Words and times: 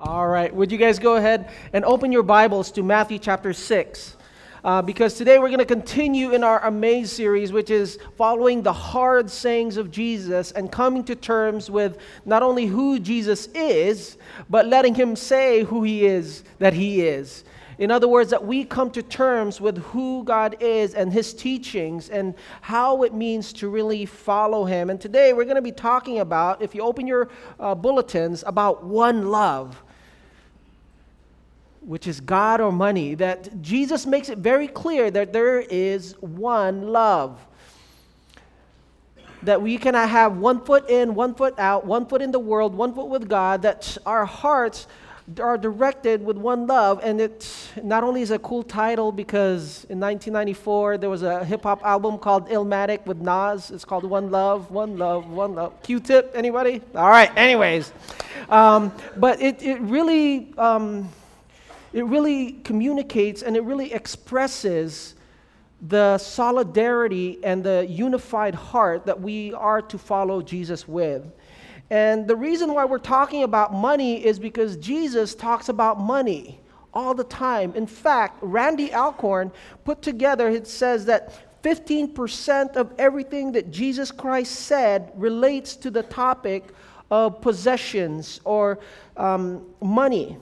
All 0.00 0.28
right, 0.28 0.54
would 0.54 0.70
you 0.70 0.78
guys 0.78 1.00
go 1.00 1.16
ahead 1.16 1.50
and 1.72 1.84
open 1.84 2.12
your 2.12 2.22
Bibles 2.22 2.70
to 2.72 2.84
Matthew 2.84 3.18
chapter 3.18 3.52
6? 3.52 4.16
Uh, 4.62 4.80
because 4.80 5.14
today 5.14 5.40
we're 5.40 5.48
going 5.48 5.58
to 5.58 5.64
continue 5.64 6.34
in 6.34 6.44
our 6.44 6.64
Amaze 6.64 7.10
series, 7.10 7.50
which 7.50 7.68
is 7.68 7.98
following 8.16 8.62
the 8.62 8.72
hard 8.72 9.28
sayings 9.28 9.76
of 9.76 9.90
Jesus 9.90 10.52
and 10.52 10.70
coming 10.70 11.02
to 11.02 11.16
terms 11.16 11.68
with 11.68 11.98
not 12.24 12.44
only 12.44 12.66
who 12.66 13.00
Jesus 13.00 13.46
is, 13.56 14.18
but 14.48 14.66
letting 14.66 14.94
him 14.94 15.16
say 15.16 15.64
who 15.64 15.82
he 15.82 16.06
is, 16.06 16.44
that 16.60 16.74
he 16.74 17.00
is. 17.00 17.42
In 17.78 17.90
other 17.90 18.06
words, 18.06 18.30
that 18.30 18.44
we 18.44 18.64
come 18.64 18.92
to 18.92 19.02
terms 19.02 19.60
with 19.60 19.78
who 19.78 20.22
God 20.22 20.58
is 20.60 20.94
and 20.94 21.12
his 21.12 21.34
teachings 21.34 22.08
and 22.08 22.36
how 22.60 23.02
it 23.02 23.14
means 23.14 23.52
to 23.54 23.68
really 23.68 24.06
follow 24.06 24.64
him. 24.64 24.90
And 24.90 25.00
today 25.00 25.32
we're 25.32 25.44
going 25.44 25.56
to 25.56 25.62
be 25.62 25.72
talking 25.72 26.20
about, 26.20 26.62
if 26.62 26.72
you 26.72 26.82
open 26.82 27.04
your 27.08 27.30
uh, 27.58 27.74
bulletins, 27.74 28.44
about 28.46 28.84
one 28.84 29.28
love 29.28 29.82
which 31.88 32.06
is 32.06 32.20
God 32.20 32.60
or 32.60 32.70
money, 32.70 33.14
that 33.14 33.62
Jesus 33.62 34.04
makes 34.04 34.28
it 34.28 34.36
very 34.36 34.68
clear 34.68 35.10
that 35.10 35.32
there 35.32 35.60
is 35.60 36.12
one 36.20 36.88
love. 36.88 37.40
That 39.42 39.62
we 39.62 39.78
cannot 39.78 40.10
have 40.10 40.36
one 40.36 40.60
foot 40.60 40.90
in, 40.90 41.14
one 41.14 41.34
foot 41.34 41.58
out, 41.58 41.86
one 41.86 42.04
foot 42.04 42.20
in 42.20 42.30
the 42.30 42.38
world, 42.38 42.74
one 42.74 42.92
foot 42.94 43.06
with 43.06 43.26
God, 43.26 43.62
that 43.62 43.96
our 44.04 44.26
hearts 44.26 44.86
are 45.40 45.56
directed 45.56 46.22
with 46.22 46.36
one 46.36 46.66
love. 46.66 47.00
And 47.02 47.22
it 47.22 47.48
not 47.82 48.04
only 48.04 48.20
is 48.20 48.32
a 48.32 48.38
cool 48.38 48.62
title 48.62 49.10
because 49.10 49.86
in 49.88 49.98
1994 49.98 50.98
there 50.98 51.08
was 51.08 51.22
a 51.22 51.42
hip 51.42 51.62
hop 51.62 51.82
album 51.86 52.18
called 52.18 52.50
Illmatic 52.50 53.06
with 53.06 53.16
Nas. 53.16 53.70
It's 53.70 53.86
called 53.86 54.04
One 54.04 54.30
Love, 54.30 54.70
One 54.70 54.98
Love, 54.98 55.30
One 55.30 55.54
Love. 55.54 55.82
Q-Tip, 55.84 56.32
anybody? 56.34 56.82
All 56.94 57.08
right, 57.08 57.34
anyways. 57.34 57.94
Um, 58.50 58.92
but 59.16 59.40
it, 59.40 59.62
it 59.62 59.80
really. 59.80 60.52
Um, 60.58 61.08
it 61.92 62.04
really 62.04 62.52
communicates 62.52 63.42
and 63.42 63.56
it 63.56 63.62
really 63.62 63.92
expresses 63.92 65.14
the 65.80 66.18
solidarity 66.18 67.38
and 67.44 67.62
the 67.62 67.86
unified 67.88 68.54
heart 68.54 69.06
that 69.06 69.20
we 69.20 69.52
are 69.54 69.80
to 69.80 69.96
follow 69.98 70.42
Jesus 70.42 70.88
with. 70.88 71.30
And 71.90 72.26
the 72.26 72.36
reason 72.36 72.74
why 72.74 72.84
we're 72.84 72.98
talking 72.98 73.44
about 73.44 73.72
money 73.72 74.24
is 74.24 74.38
because 74.38 74.76
Jesus 74.76 75.34
talks 75.34 75.68
about 75.68 75.98
money 75.98 76.60
all 76.92 77.14
the 77.14 77.24
time. 77.24 77.74
In 77.74 77.86
fact, 77.86 78.38
Randy 78.42 78.92
Alcorn 78.92 79.52
put 79.84 80.02
together, 80.02 80.48
it 80.48 80.66
says 80.66 81.06
that 81.06 81.62
15% 81.62 82.76
of 82.76 82.92
everything 82.98 83.52
that 83.52 83.70
Jesus 83.70 84.10
Christ 84.10 84.54
said 84.54 85.12
relates 85.14 85.76
to 85.76 85.90
the 85.90 86.02
topic 86.02 86.64
of 87.10 87.40
possessions 87.40 88.40
or 88.44 88.78
um, 89.16 89.64
money 89.80 90.36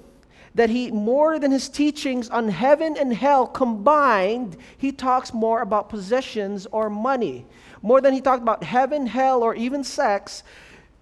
that 0.56 0.70
he, 0.70 0.90
more 0.90 1.38
than 1.38 1.50
his 1.50 1.68
teachings 1.68 2.30
on 2.30 2.48
heaven 2.48 2.96
and 2.98 3.12
hell 3.12 3.46
combined, 3.46 4.56
he 4.78 4.90
talks 4.90 5.34
more 5.34 5.60
about 5.60 5.90
possessions 5.90 6.66
or 6.72 6.88
money. 6.88 7.44
More 7.82 8.00
than 8.00 8.14
he 8.14 8.22
talked 8.22 8.42
about 8.42 8.64
heaven, 8.64 9.06
hell, 9.06 9.42
or 9.42 9.54
even 9.54 9.84
sex, 9.84 10.42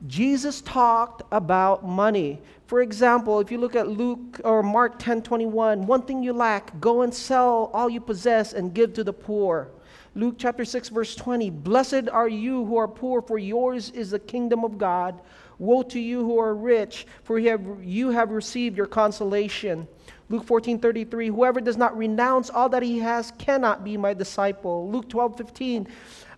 Jesus 0.09 0.61
talked 0.61 1.23
about 1.31 1.87
money. 1.87 2.41
For 2.67 2.83
example, 2.83 3.39
if 3.39 3.53
you 3.53 3.59
look 3.59 3.77
at 3.77 3.87
Luke 3.87 4.41
or 4.43 4.65
Mark 4.65 4.99
10 4.99 5.23
21, 5.23 5.87
one 5.87 6.03
thing 6.03 6.25
you 6.25 6.33
lack, 6.33 6.81
go 6.81 7.03
and 7.03 7.15
sell 7.15 7.71
all 7.73 7.89
you 7.89 8.01
possess 8.01 8.55
and 8.55 8.75
give 8.75 8.93
to 8.95 9.05
the 9.05 9.13
poor. 9.13 9.69
Luke 10.17 10.35
chapter 10.37 10.65
6, 10.65 10.89
verse 10.89 11.15
20, 11.15 11.51
blessed 11.51 12.09
are 12.11 12.29
you 12.29 12.65
who 12.65 12.77
are 12.77 12.89
poor, 12.89 13.23
for 13.23 13.39
yours 13.39 13.91
is 13.91 14.11
the 14.11 14.19
kingdom 14.19 14.65
of 14.65 14.79
God. 14.79 15.21
Woe 15.59 15.83
to 15.85 16.01
you 16.01 16.25
who 16.25 16.39
are 16.39 16.55
rich, 16.55 17.07
for 17.23 17.39
you 17.39 17.51
have, 17.51 17.67
you 17.83 18.11
have 18.11 18.31
received 18.31 18.77
your 18.77 18.87
consolation. 18.87 19.87
Luke 20.29 20.45
14 20.45 20.79
33, 20.79 21.29
whoever 21.29 21.61
does 21.61 21.77
not 21.77 21.97
renounce 21.97 22.51
all 22.51 22.69
that 22.71 22.83
he 22.83 22.99
has 22.99 23.31
cannot 23.39 23.85
be 23.85 23.97
my 23.97 24.15
disciple. 24.15 24.91
Luke 24.91 25.09
12 25.09 25.37
15, 25.37 25.89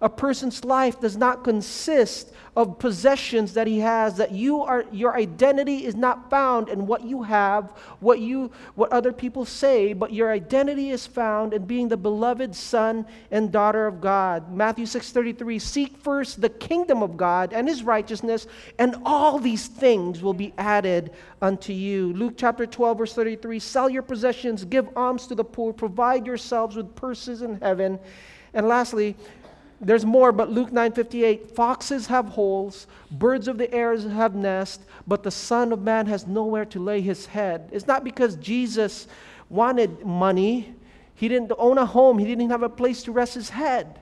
a 0.01 0.09
person's 0.09 0.65
life 0.65 1.01
does 1.01 1.17
not 1.17 1.45
consist 1.45 2.33
of 2.57 2.79
possessions 2.79 3.53
that 3.53 3.67
he 3.67 3.81
has, 3.81 4.17
that 4.17 4.33
you 4.33 4.63
are, 4.63 4.87
your 4.91 5.15
identity 5.15 5.85
is 5.85 5.95
not 5.95 6.31
found 6.31 6.71
in 6.71 6.87
what 6.87 7.05
you 7.05 7.23
have, 7.23 7.71
what, 8.01 8.19
you, 8.19 8.51
what 8.77 8.91
other 8.93 9.13
people 9.13 9.45
say, 9.45 9.93
but 9.93 10.11
your 10.11 10.33
identity 10.33 10.91
is 10.91 11.07
found 11.07 11.53
in 11.53 11.67
being 11.67 11.89
the 11.89 11.97
beloved 11.97 12.55
son 12.55 13.05
and 13.31 13.53
daughter 13.53 13.87
of 13.87 14.01
God. 14.01 14.51
Matthew 14.51 14.87
6.33, 14.87 15.61
seek 15.61 15.97
first 15.99 16.41
the 16.41 16.49
kingdom 16.49 17.03
of 17.03 17.19
God 17.19 17.53
and 17.53 17.69
his 17.69 17.83
righteousness, 17.83 18.47
and 18.79 18.97
all 19.05 19.39
these 19.39 19.67
things 19.67 20.23
will 20.23 20.35
be 20.35 20.55
added 20.57 21.11
unto 21.43 21.75
you. 21.75 22.15
Luke 22.15 22.35
chapter 22.39 22.67
12, 22.67 22.99
verse 22.99 23.15
33, 23.15 23.59
sell 23.59 23.91
your 23.91 24.03
possessions, 24.03 24.65
give 24.65 24.89
alms 24.97 25.27
to 25.27 25.35
the 25.35 25.45
poor, 25.45 25.75
provide 25.75 26.27
yourselves 26.27 26.75
with 26.75 26.95
purses 26.95 27.43
in 27.43 27.61
heaven. 27.61 27.99
And 28.55 28.67
lastly, 28.67 29.15
there's 29.81 30.07
more, 30.07 30.33
but 30.33 30.51
Luke 30.51 30.71
9:58, 30.71 31.51
foxes 31.51 32.07
have 32.07 32.27
holes, 32.27 32.87
birds 33.11 33.47
of 33.47 33.59
the 33.59 33.73
air 33.73 33.97
have 33.99 34.35
nests, 34.35 34.85
but 35.07 35.23
the 35.23 35.31
Son 35.31 35.73
of 35.73 35.83
Man 35.83 36.07
has 36.07 36.27
nowhere 36.27 36.65
to 36.67 36.81
lay 36.81 37.01
his 37.01 37.27
head. 37.27 37.69
It's 37.73 37.87
not 37.87 38.03
because 38.03 38.37
Jesus 38.37 39.07
wanted 39.51 40.05
money. 40.05 40.75
He 41.15 41.29
didn't 41.29 41.53
own 41.59 41.79
a 41.79 41.87
home, 41.87 42.19
he 42.19 42.27
didn't 42.27 42.51
have 42.51 42.63
a 42.63 42.69
place 42.69 43.03
to 43.05 43.13
rest 43.13 43.35
his 43.35 43.51
head. 43.51 44.01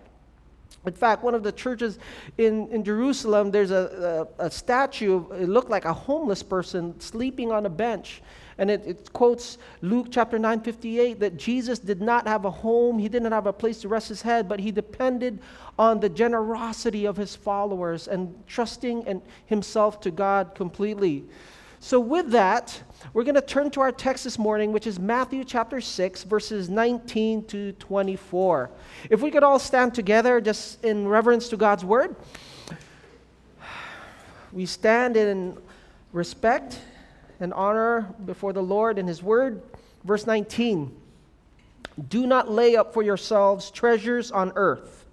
In 0.86 0.92
fact, 0.92 1.22
one 1.22 1.34
of 1.34 1.42
the 1.42 1.52
churches 1.52 1.98
in, 2.36 2.68
in 2.68 2.84
Jerusalem, 2.84 3.50
there's 3.50 3.70
a, 3.70 4.28
a, 4.38 4.46
a 4.46 4.50
statue, 4.50 5.24
it 5.32 5.48
looked 5.48 5.70
like 5.70 5.86
a 5.86 5.92
homeless 5.92 6.42
person 6.42 6.98
sleeping 7.00 7.50
on 7.50 7.64
a 7.64 7.70
bench. 7.70 8.22
And 8.58 8.70
it, 8.70 8.86
it, 8.86 9.12
quotes 9.12 9.58
Luke 9.82 10.08
chapter 10.10 10.38
9, 10.38 10.60
58 10.60 11.20
that 11.20 11.36
Jesus 11.36 11.78
did 11.78 12.00
not 12.00 12.26
have 12.26 12.44
a 12.44 12.50
home, 12.50 12.98
he 12.98 13.08
didn't 13.08 13.32
have 13.32 13.46
a 13.46 13.52
place 13.52 13.80
to 13.80 13.88
rest 13.88 14.08
his 14.08 14.22
head, 14.22 14.48
but 14.48 14.60
he 14.60 14.70
depended 14.70 15.40
on 15.78 16.00
the 16.00 16.08
generosity 16.08 17.04
of 17.04 17.16
his 17.16 17.34
followers 17.34 18.06
and 18.06 18.34
trusting 18.46 19.02
in 19.06 19.22
himself 19.46 20.00
to 20.02 20.10
God 20.10 20.54
completely. 20.54 21.24
So, 21.80 22.00
with 22.00 22.30
that, 22.30 22.82
we're 23.12 23.24
going 23.24 23.34
to 23.34 23.42
turn 23.42 23.70
to 23.72 23.82
our 23.82 23.92
text 23.92 24.24
this 24.24 24.38
morning, 24.38 24.72
which 24.72 24.86
is 24.86 24.98
Matthew 24.98 25.44
chapter 25.44 25.82
6, 25.82 26.24
verses 26.24 26.70
19 26.70 27.44
to 27.48 27.72
24. 27.72 28.70
If 29.10 29.20
we 29.20 29.30
could 29.30 29.42
all 29.42 29.58
stand 29.58 29.94
together 29.94 30.40
just 30.40 30.82
in 30.82 31.06
reverence 31.06 31.50
to 31.50 31.58
God's 31.58 31.84
word, 31.84 32.16
we 34.50 34.64
stand 34.64 35.18
in 35.18 35.58
respect 36.12 36.78
and 37.40 37.52
honor 37.52 38.14
before 38.24 38.52
the 38.52 38.62
Lord 38.62 38.98
and 38.98 39.08
His 39.08 39.22
Word. 39.22 39.62
Verse 40.04 40.26
19 40.26 40.94
Do 42.08 42.26
not 42.26 42.50
lay 42.50 42.76
up 42.76 42.92
for 42.92 43.02
yourselves 43.02 43.70
treasures 43.70 44.30
on 44.30 44.52
earth, 44.56 45.06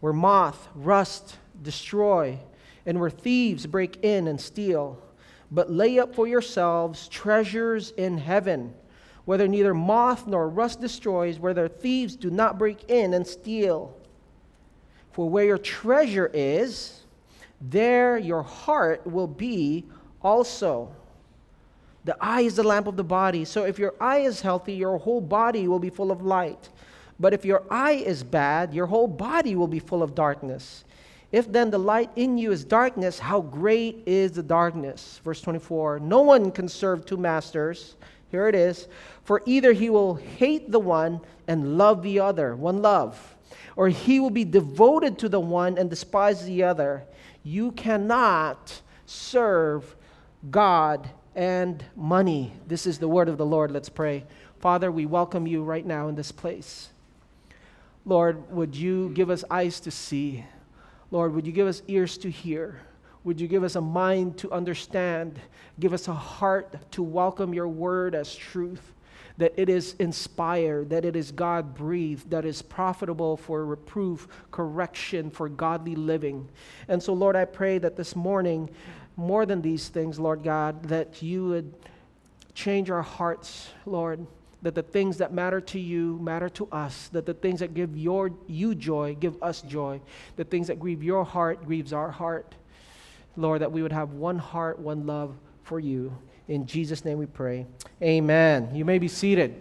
where 0.00 0.12
moth, 0.12 0.68
rust, 0.74 1.38
destroy, 1.62 2.38
and 2.86 3.00
where 3.00 3.10
thieves 3.10 3.66
break 3.66 4.02
in 4.04 4.28
and 4.28 4.40
steal. 4.40 4.98
But 5.50 5.70
lay 5.70 5.98
up 5.98 6.14
for 6.14 6.28
yourselves 6.28 7.08
treasures 7.08 7.90
in 7.92 8.18
heaven, 8.18 8.72
whether 9.24 9.48
neither 9.48 9.74
moth 9.74 10.26
nor 10.26 10.48
rust 10.48 10.80
destroys, 10.80 11.38
where 11.38 11.54
their 11.54 11.68
thieves 11.68 12.14
do 12.14 12.30
not 12.30 12.58
break 12.58 12.88
in 12.88 13.14
and 13.14 13.26
steal. 13.26 13.96
For 15.12 15.28
where 15.28 15.44
your 15.44 15.58
treasure 15.58 16.30
is, 16.32 17.02
there 17.60 18.16
your 18.16 18.42
heart 18.42 19.06
will 19.06 19.26
be 19.26 19.86
also. 20.22 20.94
The 22.04 22.16
eye 22.20 22.42
is 22.42 22.56
the 22.56 22.62
lamp 22.62 22.86
of 22.86 22.96
the 22.96 23.04
body. 23.04 23.44
So 23.44 23.64
if 23.64 23.78
your 23.78 23.94
eye 24.00 24.20
is 24.20 24.40
healthy, 24.40 24.72
your 24.72 24.98
whole 24.98 25.20
body 25.20 25.68
will 25.68 25.78
be 25.78 25.90
full 25.90 26.10
of 26.10 26.22
light. 26.22 26.70
But 27.18 27.34
if 27.34 27.44
your 27.44 27.62
eye 27.70 27.92
is 27.92 28.22
bad, 28.22 28.72
your 28.72 28.86
whole 28.86 29.06
body 29.06 29.54
will 29.54 29.68
be 29.68 29.78
full 29.78 30.02
of 30.02 30.14
darkness. 30.14 30.84
If 31.32 31.52
then 31.52 31.70
the 31.70 31.78
light 31.78 32.10
in 32.16 32.38
you 32.38 32.50
is 32.50 32.64
darkness, 32.64 33.18
how 33.18 33.42
great 33.42 34.02
is 34.06 34.32
the 34.32 34.42
darkness? 34.42 35.20
Verse 35.22 35.40
24 35.40 36.00
No 36.00 36.22
one 36.22 36.50
can 36.50 36.68
serve 36.68 37.04
two 37.04 37.18
masters. 37.18 37.96
Here 38.30 38.48
it 38.48 38.54
is. 38.54 38.88
For 39.24 39.42
either 39.44 39.72
he 39.72 39.90
will 39.90 40.14
hate 40.14 40.70
the 40.70 40.78
one 40.78 41.20
and 41.46 41.76
love 41.76 42.02
the 42.02 42.20
other, 42.20 42.56
one 42.56 42.80
love, 42.80 43.36
or 43.76 43.88
he 43.88 44.20
will 44.20 44.30
be 44.30 44.44
devoted 44.44 45.18
to 45.18 45.28
the 45.28 45.40
one 45.40 45.76
and 45.78 45.90
despise 45.90 46.44
the 46.44 46.62
other. 46.62 47.04
You 47.42 47.72
cannot 47.72 48.80
serve 49.06 49.96
God 50.50 51.10
and 51.34 51.84
money. 51.96 52.52
This 52.66 52.86
is 52.86 52.98
the 52.98 53.08
word 53.08 53.28
of 53.28 53.38
the 53.38 53.46
Lord. 53.46 53.70
Let's 53.70 53.88
pray. 53.88 54.24
Father, 54.58 54.90
we 54.90 55.06
welcome 55.06 55.46
you 55.46 55.62
right 55.62 55.86
now 55.86 56.08
in 56.08 56.14
this 56.14 56.32
place. 56.32 56.90
Lord, 58.04 58.50
would 58.50 58.74
you 58.74 59.10
give 59.10 59.30
us 59.30 59.44
eyes 59.50 59.80
to 59.80 59.90
see? 59.90 60.44
Lord, 61.10 61.34
would 61.34 61.46
you 61.46 61.52
give 61.52 61.66
us 61.66 61.82
ears 61.88 62.18
to 62.18 62.30
hear? 62.30 62.80
Would 63.24 63.40
you 63.40 63.48
give 63.48 63.64
us 63.64 63.76
a 63.76 63.80
mind 63.80 64.38
to 64.38 64.50
understand? 64.52 65.38
Give 65.78 65.92
us 65.92 66.08
a 66.08 66.14
heart 66.14 66.76
to 66.92 67.02
welcome 67.02 67.52
your 67.52 67.68
word 67.68 68.14
as 68.14 68.34
truth, 68.34 68.92
that 69.36 69.52
it 69.56 69.68
is 69.68 69.94
inspired, 69.98 70.90
that 70.90 71.04
it 71.04 71.16
is 71.16 71.30
God 71.30 71.74
breathed, 71.74 72.30
that 72.30 72.44
is 72.44 72.62
profitable 72.62 73.36
for 73.36 73.64
reproof, 73.64 74.28
correction, 74.50 75.30
for 75.30 75.48
godly 75.48 75.94
living. 75.94 76.48
And 76.88 77.02
so, 77.02 77.12
Lord, 77.12 77.36
I 77.36 77.44
pray 77.44 77.78
that 77.78 77.96
this 77.96 78.16
morning 78.16 78.70
more 79.20 79.44
than 79.44 79.60
these 79.60 79.88
things, 79.88 80.18
Lord 80.18 80.42
God, 80.42 80.84
that 80.84 81.22
you 81.22 81.46
would 81.46 81.72
change 82.54 82.90
our 82.90 83.02
hearts, 83.02 83.68
Lord, 83.84 84.26
that 84.62 84.74
the 84.74 84.82
things 84.82 85.18
that 85.18 85.32
matter 85.32 85.60
to 85.60 85.78
you 85.78 86.18
matter 86.20 86.48
to 86.50 86.68
us, 86.72 87.08
that 87.08 87.26
the 87.26 87.34
things 87.34 87.60
that 87.60 87.74
give 87.74 87.96
your, 87.96 88.30
you 88.46 88.74
joy 88.74 89.14
give 89.18 89.40
us 89.42 89.62
joy, 89.62 90.00
the 90.36 90.44
things 90.44 90.66
that 90.66 90.80
grieve 90.80 91.02
your 91.02 91.24
heart 91.24 91.64
grieves 91.64 91.92
our 91.92 92.10
heart. 92.10 92.54
Lord, 93.36 93.62
that 93.62 93.72
we 93.72 93.82
would 93.82 93.92
have 93.92 94.12
one 94.12 94.38
heart, 94.38 94.78
one 94.78 95.06
love 95.06 95.34
for 95.62 95.78
you. 95.78 96.16
In 96.48 96.66
Jesus' 96.66 97.04
name 97.04 97.18
we 97.18 97.26
pray. 97.26 97.66
Amen. 98.02 98.74
You 98.74 98.84
may 98.84 98.98
be 98.98 99.08
seated. 99.08 99.54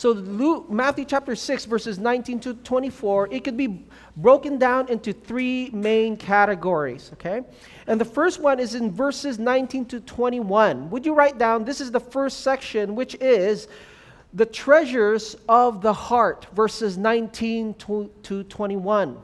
So, 0.00 0.12
Luke, 0.12 0.70
Matthew 0.70 1.04
chapter 1.04 1.36
6, 1.36 1.66
verses 1.66 1.98
19 1.98 2.40
to 2.40 2.54
24, 2.54 3.28
it 3.30 3.44
could 3.44 3.58
be 3.58 3.84
broken 4.16 4.58
down 4.58 4.88
into 4.88 5.12
three 5.12 5.68
main 5.74 6.16
categories, 6.16 7.10
okay? 7.12 7.42
And 7.86 8.00
the 8.00 8.06
first 8.06 8.40
one 8.40 8.60
is 8.60 8.74
in 8.74 8.92
verses 8.92 9.38
19 9.38 9.84
to 9.84 10.00
21. 10.00 10.88
Would 10.88 11.04
you 11.04 11.12
write 11.12 11.36
down? 11.36 11.66
This 11.66 11.82
is 11.82 11.90
the 11.90 12.00
first 12.00 12.40
section, 12.40 12.94
which 12.94 13.14
is 13.16 13.68
the 14.32 14.46
treasures 14.46 15.36
of 15.50 15.82
the 15.82 15.92
heart, 15.92 16.46
verses 16.54 16.96
19 16.96 17.74
to, 17.74 18.10
to 18.22 18.44
21. 18.44 19.18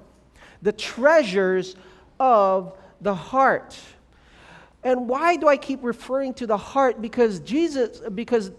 The 0.60 0.72
treasures 0.72 1.74
of 2.20 2.76
the 3.00 3.14
heart. 3.14 3.78
And 4.84 5.08
why 5.08 5.36
do 5.36 5.48
I 5.48 5.56
keep 5.56 5.82
referring 5.82 6.34
to 6.34 6.46
the 6.46 6.58
heart? 6.58 7.00
Because 7.00 7.40
Jesus, 7.40 8.02
because, 8.10 8.50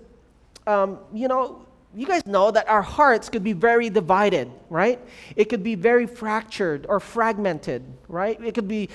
um, 0.65 0.97
you 1.13 1.27
know, 1.27 1.66
you 1.97 2.05
guys 2.05 2.27
know 2.27 2.51
that 2.51 2.69
our 2.69 2.83
hearts 2.83 3.27
could 3.27 3.43
be 3.43 3.53
very 3.53 3.89
divided, 3.89 4.51
right? 4.69 4.99
It 5.35 5.45
could 5.45 5.63
be 5.63 5.73
very 5.73 6.05
fractured 6.05 6.85
or 6.87 6.99
fragmented, 6.99 7.83
right? 8.07 8.39
It 8.39 8.53
could 8.53 8.67
be, 8.67 8.89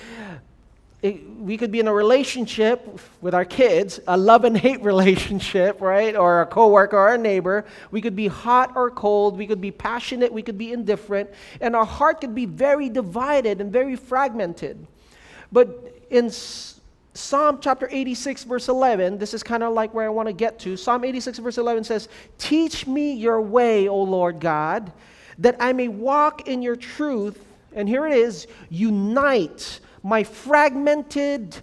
it, 1.01 1.29
we 1.37 1.57
could 1.57 1.69
be 1.69 1.81
in 1.81 1.89
a 1.89 1.93
relationship 1.93 2.97
with 3.19 3.35
our 3.35 3.43
kids, 3.43 3.99
a 4.07 4.15
love 4.15 4.45
and 4.45 4.57
hate 4.57 4.81
relationship, 4.85 5.81
right? 5.81 6.15
Or 6.15 6.43
a 6.43 6.45
coworker 6.45 6.97
or 6.97 7.15
a 7.15 7.17
neighbor. 7.17 7.65
We 7.91 7.99
could 7.99 8.15
be 8.15 8.27
hot 8.27 8.71
or 8.77 8.89
cold. 8.89 9.37
We 9.37 9.47
could 9.47 9.59
be 9.59 9.71
passionate. 9.71 10.31
We 10.31 10.41
could 10.41 10.57
be 10.57 10.71
indifferent. 10.71 11.29
And 11.59 11.75
our 11.75 11.85
heart 11.85 12.21
could 12.21 12.33
be 12.33 12.45
very 12.45 12.87
divided 12.87 13.59
and 13.59 13.69
very 13.69 13.97
fragmented. 13.97 14.87
But 15.51 15.93
in 16.09 16.29
Psalm 17.15 17.59
chapter 17.61 17.87
86, 17.91 18.43
verse 18.45 18.69
11, 18.69 19.19
this 19.19 19.33
is 19.35 19.43
kind 19.43 19.61
of 19.61 19.73
like 19.73 19.93
where 19.93 20.05
I 20.05 20.09
want 20.09 20.27
to 20.27 20.33
get 20.33 20.57
to. 20.59 20.75
Psalm 20.75 21.03
86, 21.03 21.37
verse 21.39 21.57
11 21.59 21.83
says, 21.83 22.09
Teach 22.39 22.87
me 22.87 23.13
your 23.13 23.39
way, 23.39 23.87
O 23.87 24.01
Lord 24.01 24.39
God, 24.39 24.91
that 25.37 25.55
I 25.59 25.73
may 25.73 25.87
walk 25.87 26.47
in 26.47 26.61
your 26.61 26.75
truth. 26.75 27.45
And 27.75 27.87
here 27.87 28.05
it 28.07 28.13
is 28.13 28.47
unite 28.69 29.79
my 30.03 30.23
fragmented, 30.23 31.55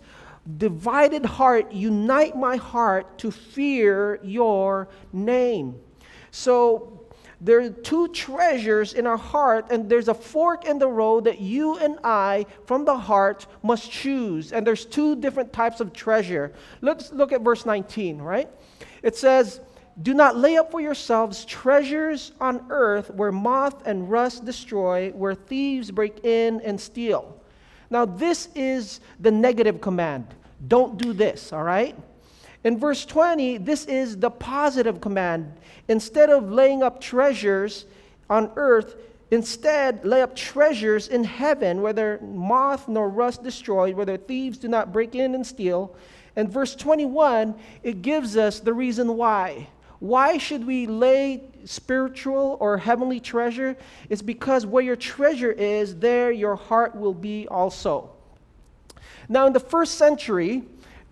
divided 0.56 1.24
heart, 1.24 1.72
unite 1.72 2.36
my 2.36 2.56
heart 2.56 3.18
to 3.18 3.30
fear 3.30 4.18
your 4.22 4.88
name. 5.12 5.78
So 6.30 6.99
there 7.40 7.60
are 7.60 7.70
two 7.70 8.08
treasures 8.08 8.92
in 8.92 9.06
our 9.06 9.16
heart, 9.16 9.70
and 9.70 9.88
there's 9.88 10.08
a 10.08 10.14
fork 10.14 10.66
in 10.66 10.78
the 10.78 10.88
road 10.88 11.24
that 11.24 11.40
you 11.40 11.78
and 11.78 11.98
I, 12.04 12.44
from 12.66 12.84
the 12.84 12.96
heart, 12.96 13.46
must 13.62 13.90
choose. 13.90 14.52
And 14.52 14.66
there's 14.66 14.84
two 14.84 15.16
different 15.16 15.52
types 15.52 15.80
of 15.80 15.94
treasure. 15.94 16.52
Let's 16.82 17.12
look 17.12 17.32
at 17.32 17.40
verse 17.40 17.64
19, 17.64 18.18
right? 18.18 18.48
It 19.02 19.16
says, 19.16 19.60
Do 20.02 20.12
not 20.12 20.36
lay 20.36 20.58
up 20.58 20.70
for 20.70 20.82
yourselves 20.82 21.46
treasures 21.46 22.32
on 22.40 22.66
earth 22.68 23.10
where 23.10 23.32
moth 23.32 23.86
and 23.86 24.10
rust 24.10 24.44
destroy, 24.44 25.10
where 25.12 25.34
thieves 25.34 25.90
break 25.90 26.24
in 26.24 26.60
and 26.60 26.78
steal. 26.78 27.40
Now, 27.88 28.04
this 28.04 28.50
is 28.54 29.00
the 29.18 29.30
negative 29.30 29.80
command. 29.80 30.26
Don't 30.68 30.98
do 30.98 31.14
this, 31.14 31.54
all 31.54 31.62
right? 31.62 31.96
In 32.62 32.78
verse 32.78 33.06
20, 33.06 33.58
this 33.58 33.86
is 33.86 34.18
the 34.18 34.30
positive 34.30 35.00
command. 35.00 35.52
Instead 35.88 36.28
of 36.30 36.50
laying 36.50 36.82
up 36.82 37.00
treasures 37.00 37.86
on 38.28 38.52
earth, 38.56 38.96
instead 39.30 40.04
lay 40.04 40.20
up 40.20 40.36
treasures 40.36 41.08
in 41.08 41.24
heaven, 41.24 41.80
whether 41.80 42.18
moth 42.20 42.86
nor 42.86 43.08
rust 43.08 43.42
destroy, 43.42 43.94
whether 43.94 44.16
thieves 44.16 44.58
do 44.58 44.68
not 44.68 44.92
break 44.92 45.14
in 45.14 45.34
and 45.34 45.46
steal. 45.46 45.96
And 46.36 46.50
verse 46.50 46.74
21, 46.74 47.54
it 47.82 48.02
gives 48.02 48.36
us 48.36 48.60
the 48.60 48.74
reason 48.74 49.16
why. 49.16 49.68
Why 49.98 50.38
should 50.38 50.66
we 50.66 50.86
lay 50.86 51.42
spiritual 51.64 52.56
or 52.60 52.78
heavenly 52.78 53.20
treasure? 53.20 53.76
It's 54.08 54.22
because 54.22 54.64
where 54.64 54.82
your 54.82 54.96
treasure 54.96 55.52
is, 55.52 55.96
there 55.96 56.30
your 56.30 56.56
heart 56.56 56.94
will 56.94 57.14
be 57.14 57.48
also. 57.48 58.10
Now, 59.28 59.46
in 59.46 59.52
the 59.52 59.60
first 59.60 59.94
century, 59.96 60.64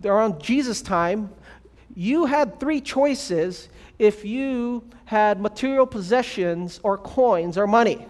around 0.03 0.41
Jesus' 0.41 0.81
time, 0.81 1.29
you 1.99 2.27
had 2.27 2.61
three 2.61 2.79
choices 2.79 3.67
if 3.99 4.23
you 4.23 4.81
had 5.03 5.41
material 5.41 5.85
possessions 5.85 6.79
or 6.81 6.97
coins 6.97 7.57
or 7.57 7.67
money. 7.67 8.07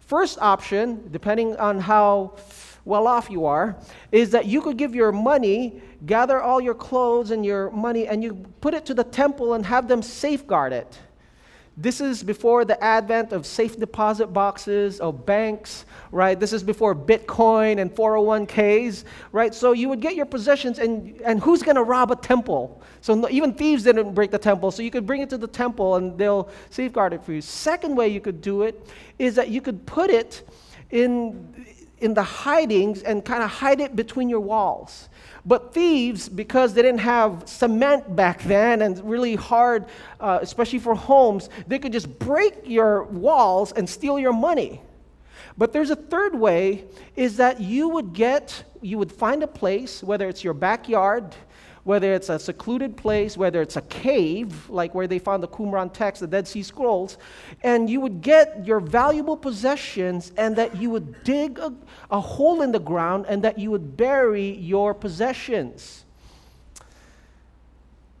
First 0.00 0.38
option, 0.40 1.06
depending 1.10 1.54
on 1.58 1.78
how 1.78 2.38
well 2.86 3.06
off 3.06 3.28
you 3.28 3.44
are, 3.44 3.76
is 4.12 4.30
that 4.30 4.46
you 4.46 4.62
could 4.62 4.78
give 4.78 4.94
your 4.94 5.12
money, 5.12 5.82
gather 6.06 6.40
all 6.40 6.58
your 6.58 6.72
clothes 6.72 7.30
and 7.30 7.44
your 7.44 7.70
money, 7.70 8.06
and 8.06 8.24
you 8.24 8.32
put 8.62 8.72
it 8.72 8.86
to 8.86 8.94
the 8.94 9.04
temple 9.04 9.52
and 9.52 9.66
have 9.66 9.88
them 9.88 10.00
safeguard 10.00 10.72
it. 10.72 10.98
This 11.80 12.00
is 12.00 12.24
before 12.24 12.64
the 12.64 12.82
advent 12.82 13.30
of 13.30 13.46
safe 13.46 13.78
deposit 13.78 14.32
boxes, 14.32 14.98
of 14.98 15.24
banks, 15.24 15.86
right? 16.10 16.38
This 16.38 16.52
is 16.52 16.64
before 16.64 16.92
Bitcoin 16.92 17.78
and 17.78 17.94
401ks, 17.94 19.04
right? 19.30 19.54
So 19.54 19.70
you 19.70 19.88
would 19.88 20.00
get 20.00 20.16
your 20.16 20.26
possessions, 20.26 20.80
and, 20.80 21.20
and 21.20 21.40
who's 21.40 21.62
going 21.62 21.76
to 21.76 21.84
rob 21.84 22.10
a 22.10 22.16
temple? 22.16 22.82
So 23.00 23.14
no, 23.14 23.28
even 23.30 23.54
thieves 23.54 23.84
didn't 23.84 24.12
break 24.12 24.32
the 24.32 24.40
temple. 24.40 24.72
So 24.72 24.82
you 24.82 24.90
could 24.90 25.06
bring 25.06 25.22
it 25.22 25.30
to 25.30 25.38
the 25.38 25.46
temple 25.46 25.94
and 25.94 26.18
they'll 26.18 26.50
safeguard 26.70 27.12
it 27.12 27.24
for 27.24 27.32
you. 27.32 27.40
Second 27.40 27.94
way 27.94 28.08
you 28.08 28.20
could 28.20 28.40
do 28.40 28.62
it 28.62 28.84
is 29.20 29.36
that 29.36 29.48
you 29.48 29.60
could 29.60 29.86
put 29.86 30.10
it 30.10 30.48
in, 30.90 31.64
in 32.00 32.14
the 32.14 32.22
hidings 32.22 33.02
and 33.02 33.24
kind 33.24 33.42
of 33.42 33.50
hide 33.50 33.80
it 33.80 33.96
between 33.96 34.28
your 34.28 34.40
walls. 34.40 35.08
But 35.44 35.72
thieves, 35.72 36.28
because 36.28 36.74
they 36.74 36.82
didn't 36.82 37.00
have 37.00 37.48
cement 37.48 38.14
back 38.14 38.42
then 38.42 38.82
and 38.82 38.98
really 39.08 39.34
hard, 39.34 39.86
uh, 40.20 40.38
especially 40.42 40.78
for 40.78 40.94
homes, 40.94 41.48
they 41.66 41.78
could 41.78 41.92
just 41.92 42.18
break 42.18 42.54
your 42.64 43.04
walls 43.04 43.72
and 43.72 43.88
steal 43.88 44.18
your 44.18 44.32
money. 44.32 44.82
But 45.56 45.72
there's 45.72 45.90
a 45.90 45.96
third 45.96 46.34
way 46.34 46.84
is 47.16 47.38
that 47.38 47.60
you 47.60 47.88
would 47.88 48.12
get, 48.12 48.62
you 48.80 48.98
would 48.98 49.10
find 49.10 49.42
a 49.42 49.46
place, 49.48 50.02
whether 50.02 50.28
it's 50.28 50.44
your 50.44 50.54
backyard, 50.54 51.34
whether 51.88 52.12
it's 52.12 52.28
a 52.28 52.38
secluded 52.38 52.98
place, 52.98 53.34
whether 53.34 53.62
it's 53.62 53.76
a 53.76 53.80
cave, 53.80 54.68
like 54.68 54.94
where 54.94 55.06
they 55.06 55.18
found 55.18 55.42
the 55.42 55.48
Qumran 55.48 55.90
text, 55.90 56.20
the 56.20 56.26
Dead 56.26 56.46
Sea 56.46 56.62
Scrolls, 56.62 57.16
and 57.62 57.88
you 57.88 57.98
would 57.98 58.20
get 58.20 58.66
your 58.66 58.78
valuable 58.78 59.38
possessions 59.38 60.30
and 60.36 60.54
that 60.56 60.76
you 60.76 60.90
would 60.90 61.24
dig 61.24 61.58
a, 61.58 61.72
a 62.10 62.20
hole 62.20 62.60
in 62.60 62.72
the 62.72 62.78
ground 62.78 63.24
and 63.26 63.42
that 63.42 63.58
you 63.58 63.70
would 63.70 63.96
bury 63.96 64.50
your 64.56 64.92
possessions. 64.92 66.04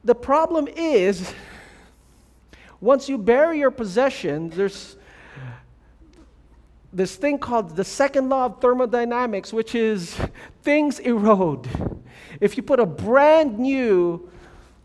The 0.02 0.14
problem 0.14 0.66
is, 0.74 1.34
once 2.80 3.06
you 3.06 3.18
bury 3.18 3.58
your 3.58 3.70
possession, 3.70 4.48
there's 4.48 4.96
this 6.90 7.16
thing 7.16 7.38
called 7.38 7.76
the 7.76 7.84
second 7.84 8.30
law 8.30 8.46
of 8.46 8.62
thermodynamics, 8.62 9.52
which 9.52 9.74
is 9.74 10.16
things 10.62 11.00
erode. 11.00 11.68
If 12.40 12.56
you 12.56 12.62
put 12.62 12.80
a 12.80 12.86
brand 12.86 13.58
new 13.58 14.30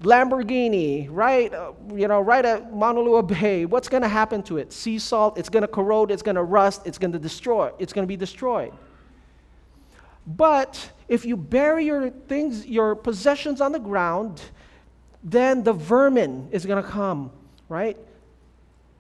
Lamborghini 0.02 1.08
right, 1.10 1.54
uh, 1.54 1.72
you 1.94 2.08
know, 2.08 2.20
right 2.20 2.44
at 2.44 2.74
Mauna 2.74 3.24
Bay, 3.24 3.66
what's 3.66 3.88
going 3.88 4.04
to 4.04 4.10
happen 4.10 4.44
to 4.44 4.58
it? 4.58 4.74
Sea 4.74 5.00
salt, 5.00 5.38
it's 5.38 5.50
going 5.50 5.62
to 5.62 5.68
corrode, 5.68 6.12
it's 6.12 6.24
going 6.24 6.36
to 6.36 6.44
rust, 6.44 6.82
it's 6.86 6.98
going 6.98 7.14
to 7.14 7.20
destroy, 7.20 7.72
it's 7.80 7.94
going 7.94 8.04
to 8.04 8.08
be 8.08 8.18
destroyed. 8.18 8.74
But 10.26 10.92
if 11.08 11.26
you 11.26 11.38
bury 11.38 11.86
your 11.86 12.10
things, 12.10 12.66
your 12.66 12.96
possessions 12.96 13.62
on 13.62 13.72
the 13.72 13.80
ground, 13.80 14.42
then 15.24 15.64
the 15.64 15.74
vermin 15.74 16.50
is 16.52 16.66
going 16.66 16.84
to 16.84 16.90
come, 16.90 17.32
right? 17.70 17.98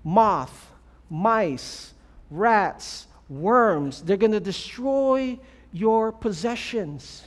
Moth, 0.03 0.71
mice, 1.09 1.93
rats, 2.29 3.07
worms, 3.29 4.01
they're 4.01 4.17
going 4.17 4.31
to 4.31 4.39
destroy 4.39 5.37
your 5.71 6.11
possessions. 6.11 7.23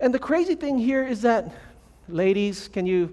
And 0.00 0.12
the 0.12 0.18
crazy 0.18 0.54
thing 0.54 0.78
here 0.78 1.06
is 1.06 1.22
that, 1.22 1.52
ladies, 2.08 2.68
can 2.68 2.86
you 2.86 3.12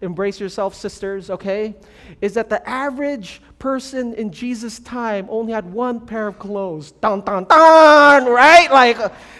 embrace 0.00 0.38
yourself, 0.40 0.74
sisters, 0.74 1.30
okay? 1.30 1.74
Is 2.20 2.34
that 2.34 2.48
the 2.48 2.66
average 2.68 3.40
person 3.64 4.12
in 4.12 4.30
Jesus' 4.30 4.78
time 4.78 5.26
only 5.30 5.54
had 5.54 5.64
one 5.72 5.98
pair 5.98 6.26
of 6.26 6.38
clothes. 6.38 6.92
Dun, 6.92 7.22
dun, 7.22 7.44
dun, 7.44 8.26
right? 8.26 8.70
Like, 8.70 8.98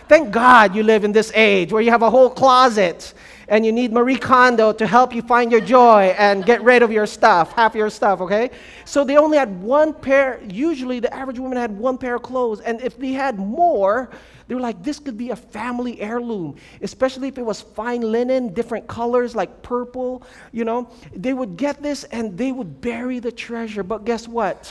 thank 0.09 0.31
God 0.31 0.75
you 0.75 0.83
live 0.83 1.05
in 1.05 1.12
this 1.12 1.31
age 1.35 1.71
where 1.71 1.83
you 1.83 1.91
have 1.91 2.00
a 2.00 2.09
whole 2.09 2.31
closet 2.31 3.12
and 3.48 3.64
you 3.64 3.72
need 3.72 3.92
Marie 3.92 4.16
Kondo 4.16 4.72
to 4.72 4.86
help 4.86 5.14
you 5.14 5.22
find 5.22 5.50
your 5.52 5.60
joy 5.60 6.14
and 6.18 6.44
get 6.44 6.62
rid 6.62 6.82
of 6.82 6.90
your 6.90 7.06
stuff, 7.06 7.52
half 7.52 7.74
your 7.74 7.90
stuff, 7.90 8.20
okay? 8.20 8.50
So 8.84 9.04
they 9.04 9.16
only 9.16 9.38
had 9.38 9.62
one 9.62 9.92
pair, 9.92 10.40
usually 10.48 11.00
the 11.00 11.12
average 11.14 11.38
woman 11.38 11.58
had 11.58 11.76
one 11.76 11.98
pair 11.98 12.16
of 12.16 12.22
clothes, 12.22 12.60
and 12.60 12.80
if 12.80 12.98
they 12.98 13.12
had 13.12 13.38
more, 13.38 14.10
they 14.46 14.54
were 14.54 14.60
like, 14.60 14.82
this 14.82 14.98
could 14.98 15.16
be 15.16 15.30
a 15.30 15.36
family 15.36 16.00
heirloom, 16.00 16.56
especially 16.82 17.28
if 17.28 17.38
it 17.38 17.42
was 17.44 17.62
fine 17.62 18.02
linen, 18.02 18.52
different 18.52 18.86
colors 18.86 19.34
like 19.34 19.62
purple, 19.62 20.22
you 20.52 20.64
know. 20.64 20.90
They 21.14 21.32
would 21.32 21.56
get 21.56 21.82
this 21.82 22.04
and 22.04 22.36
they 22.36 22.52
would 22.52 22.80
bury 22.82 23.20
the 23.20 23.32
treasure. 23.32 23.82
But 23.82 24.04
guess 24.04 24.28
what? 24.28 24.70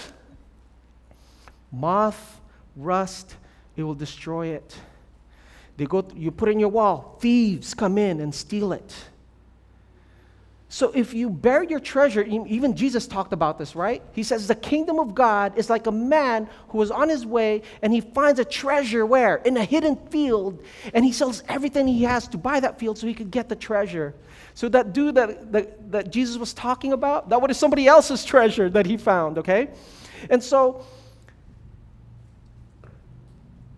Moth, 1.71 2.39
rust, 2.75 3.35
it 3.75 3.81
will 3.81 3.95
destroy 3.95 4.47
it. 4.47 4.77
They 5.77 5.85
go, 5.85 6.07
you 6.15 6.31
put 6.31 6.49
in 6.49 6.59
your 6.59 6.69
wall, 6.69 7.17
thieves 7.19 7.73
come 7.73 7.97
in 7.97 8.19
and 8.19 8.33
steal 8.33 8.73
it. 8.73 8.93
So 10.73 10.91
if 10.95 11.13
you 11.13 11.29
bury 11.29 11.67
your 11.67 11.79
treasure, 11.79 12.23
even 12.23 12.75
Jesus 12.75 13.05
talked 13.05 13.31
about 13.31 13.59
this, 13.59 13.75
right? 13.75 14.01
He 14.13 14.23
says 14.23 14.47
the 14.47 14.55
kingdom 14.55 14.97
of 14.97 15.13
God 15.13 15.55
is 15.55 15.69
like 15.69 15.85
a 15.85 15.91
man 15.91 16.49
who 16.69 16.81
is 16.81 16.89
on 16.89 17.09
his 17.09 17.27
way 17.27 17.61
and 17.83 17.93
he 17.93 18.01
finds 18.01 18.39
a 18.39 18.45
treasure 18.45 19.05
where? 19.05 19.35
In 19.35 19.55
a 19.55 19.63
hidden 19.63 19.95
field, 20.09 20.63
and 20.95 21.05
he 21.05 21.11
sells 21.11 21.43
everything 21.47 21.87
he 21.87 22.05
has 22.05 22.27
to 22.29 22.39
buy 22.39 22.59
that 22.59 22.79
field 22.79 22.97
so 22.97 23.05
he 23.05 23.13
could 23.13 23.29
get 23.29 23.49
the 23.49 23.55
treasure. 23.55 24.15
So 24.55 24.67
that 24.69 24.93
dude 24.93 25.13
that, 25.13 25.51
that, 25.51 25.91
that 25.91 26.11
Jesus 26.11 26.37
was 26.37 26.53
talking 26.53 26.91
about, 26.91 27.29
that 27.29 27.39
was 27.39 27.55
somebody 27.55 27.85
else's 27.85 28.25
treasure 28.25 28.67
that 28.71 28.87
he 28.87 28.97
found, 28.97 29.37
okay? 29.37 29.69
And 30.31 30.43
so 30.43 30.83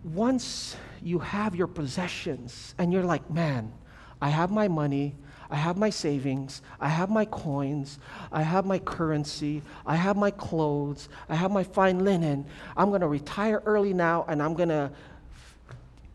once 0.02 0.76
you 1.06 1.20
have 1.20 1.54
your 1.54 1.68
possessions 1.68 2.74
and 2.78 2.92
you're 2.92 3.04
like, 3.04 3.30
man, 3.30 3.72
I 4.20 4.28
have 4.28 4.50
my 4.50 4.66
money, 4.66 5.14
I 5.48 5.54
have 5.54 5.76
my 5.76 5.88
savings, 5.88 6.62
I 6.80 6.88
have 6.88 7.10
my 7.10 7.24
coins, 7.26 8.00
I 8.32 8.42
have 8.42 8.66
my 8.66 8.80
currency, 8.80 9.62
I 9.86 9.94
have 9.94 10.16
my 10.16 10.32
clothes, 10.32 11.08
I 11.28 11.36
have 11.36 11.52
my 11.52 11.62
fine 11.62 12.04
linen. 12.04 12.44
I'm 12.76 12.88
going 12.88 13.02
to 13.02 13.06
retire 13.06 13.62
early 13.66 13.94
now 13.94 14.24
and 14.26 14.42
I'm 14.42 14.54
going 14.54 14.70
to 14.70 14.90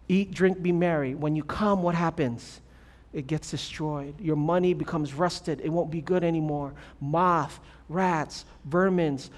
eat, 0.10 0.32
drink, 0.32 0.62
be 0.62 0.74
merry. 0.74 1.16
When 1.16 1.38
you 1.38 1.44
come, 1.46 1.84
what 1.84 1.96
happens? 1.96 2.60
It 3.14 3.28
gets 3.28 3.50
destroyed. 3.50 4.20
Your 4.20 4.36
money 4.36 4.74
becomes 4.74 5.14
rusted. 5.14 5.62
It 5.62 5.70
won't 5.70 5.90
be 5.90 6.02
good 6.02 6.26
anymore. 6.26 6.74
Moth, 7.00 7.62
rats, 7.88 8.44
vermins, 8.70 9.30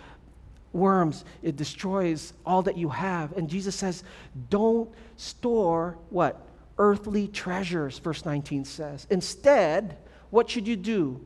worms. 0.73 1.23
It 1.41 1.55
destroys 1.55 2.33
all 2.45 2.63
that 2.63 2.77
you 2.77 2.89
have. 2.89 3.37
And 3.37 3.47
Jesus 3.49 3.75
says, 3.75 4.03
don't 4.49 4.89
store 5.15 5.97
what? 6.09 6.47
earthly 6.77 7.27
treasures, 7.27 7.99
verse 7.99 8.25
19 8.25 8.65
says. 8.65 9.07
Instead, 9.09 9.97
what 10.29 10.49
should 10.49 10.67
you 10.67 10.75
do? 10.75 11.23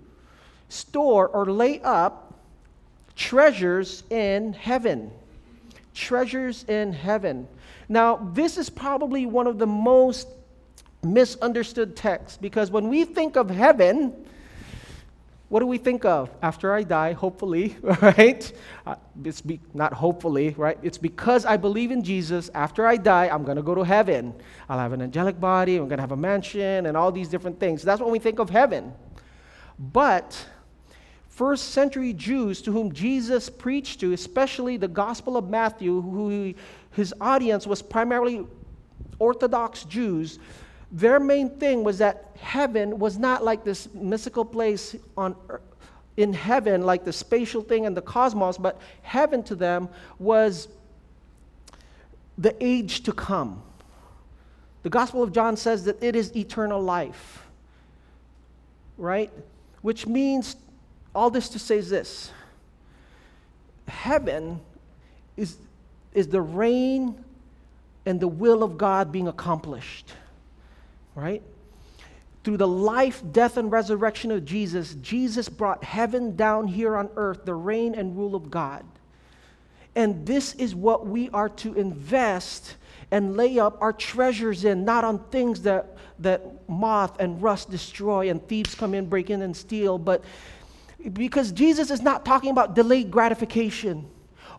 Store 0.70 1.28
or 1.28 1.46
lay 1.46 1.82
up 1.82 2.40
treasures 3.16 4.04
in 4.10 4.54
heaven. 4.54 5.12
Treasures 5.94 6.64
in 6.66 6.94
heaven. 6.94 7.48
Now, 7.90 8.18
this 8.34 8.58
is 8.58 8.70
probably 8.70 9.26
one 9.26 9.48
of 9.48 9.58
the 9.58 9.68
most 9.68 10.28
misunderstood 11.04 11.96
texts 11.96 12.38
because 12.38 12.70
when 12.70 12.90
we 12.90 13.06
think 13.06 13.38
of 13.38 13.50
heaven, 13.50 14.14
what 15.50 15.62
do 15.62 15.68
we 15.68 15.78
think 15.78 16.04
of 16.04 16.30
after 16.42 16.74
I 16.74 16.84
die, 16.84 17.14
hopefully, 17.14 17.78
right? 17.82 18.52
Uh, 18.86 18.96
it's 19.24 19.40
be, 19.40 19.62
not 19.74 19.94
hopefully, 19.94 20.54
right? 20.58 20.78
It's 20.82 20.98
because 20.98 21.46
I 21.46 21.56
believe 21.56 21.92
in 21.92 22.04
Jesus. 22.04 22.50
After 22.54 22.86
I 22.86 22.98
die, 22.98 23.30
I'm 23.30 23.44
going 23.44 23.56
to 23.56 23.64
go 23.64 23.74
to 23.74 23.84
heaven. 23.84 24.34
I'll 24.68 24.80
have 24.80 24.92
an 24.92 25.02
angelic 25.02 25.40
body, 25.40 25.78
I'm 25.78 25.88
going 25.88 25.98
to 25.98 26.04
have 26.04 26.12
a 26.12 26.18
mansion, 26.18 26.86
and 26.86 26.98
all 26.98 27.12
these 27.12 27.30
different 27.30 27.60
things. 27.60 27.82
That's 27.82 28.02
when 28.02 28.12
we 28.12 28.20
think 28.20 28.40
of 28.40 28.50
heaven. 28.50 28.94
But 29.80 30.46
first 31.30 31.70
century 31.70 32.14
Jews 32.14 32.62
to 32.64 32.72
whom 32.72 32.92
Jesus 32.92 33.50
preached 33.50 34.02
to, 34.02 34.12
especially 34.12 34.76
the 34.76 34.88
Gospel 34.90 35.38
of 35.38 35.50
Matthew, 35.50 36.02
who 36.02 36.54
his 36.92 37.14
audience 37.22 37.66
was 37.66 37.82
primarily 37.82 38.46
Orthodox 39.20 39.84
Jews, 39.86 40.40
their 40.92 41.20
main 41.20 41.50
thing 41.50 41.84
was 41.84 41.98
that 41.98 42.32
heaven 42.40 42.98
was 43.00 43.18
not 43.18 43.44
like 43.44 43.64
this 43.64 43.94
mystical 43.94 44.46
place 44.46 44.96
on 45.18 45.36
earth, 45.50 45.62
in 46.16 46.34
heaven, 46.34 46.84
like 46.84 47.04
the 47.04 47.14
spatial 47.14 47.62
thing 47.62 47.86
and 47.86 47.96
the 47.96 48.02
cosmos, 48.02 48.58
but 48.58 48.80
heaven 49.02 49.44
to 49.44 49.56
them 49.56 49.90
was 50.18 50.68
the 52.38 52.56
age 52.64 53.04
to 53.04 53.12
come. 53.12 53.62
The 54.84 54.90
Gospel 54.90 55.22
of 55.22 55.34
John 55.34 55.58
says 55.58 55.84
that 55.86 56.02
it 56.02 56.16
is 56.16 56.36
eternal 56.36 56.82
life, 56.82 57.46
right? 58.98 59.32
Which 59.82 60.08
means 60.08 60.56
all 61.14 61.30
this 61.30 61.50
to 61.50 61.60
say 61.60 61.78
is 61.78 61.90
this 61.90 62.32
heaven 63.88 64.60
is, 65.36 65.58
is 66.14 66.28
the 66.28 66.42
reign 66.42 67.24
and 68.06 68.20
the 68.20 68.28
will 68.28 68.64
of 68.64 68.78
God 68.78 69.12
being 69.12 69.28
accomplished 69.28 70.14
right? 71.18 71.42
Through 72.44 72.58
the 72.58 72.68
life, 72.68 73.24
death, 73.32 73.58
and 73.58 73.72
resurrection 73.72 74.32
of 74.32 74.46
Jesus, 74.46 74.94
Jesus 75.02 75.50
brought 75.50 75.84
heaven 75.84 76.36
down 76.36 76.68
here 76.68 76.96
on 76.96 77.10
earth, 77.16 77.44
the 77.44 77.56
reign 77.56 77.96
and 77.96 78.16
rule 78.16 78.36
of 78.36 78.52
God. 78.52 78.86
And 79.96 80.26
this 80.28 80.54
is 80.56 80.76
what 80.76 81.08
we 81.08 81.30
are 81.32 81.50
to 81.50 81.74
invest 81.74 82.76
and 83.10 83.36
lay 83.36 83.58
up 83.58 83.82
our 83.82 83.92
treasures 83.92 84.64
in, 84.64 84.86
not 84.86 85.04
on 85.04 85.18
things 85.30 85.64
that, 85.64 85.98
that 86.20 86.70
moth 86.70 87.20
and 87.20 87.42
rust 87.42 87.72
destroy 87.72 88.30
and 88.30 88.46
thieves 88.48 88.76
come 88.76 88.94
in, 88.94 89.10
break 89.10 89.32
in, 89.32 89.42
and 89.42 89.58
steal, 89.58 89.98
but 89.98 90.24
because 91.14 91.52
Jesus 91.52 91.90
is 91.90 92.02
not 92.02 92.26
talking 92.26 92.52
about 92.52 92.76
delayed 92.76 93.10
gratification 93.10 94.08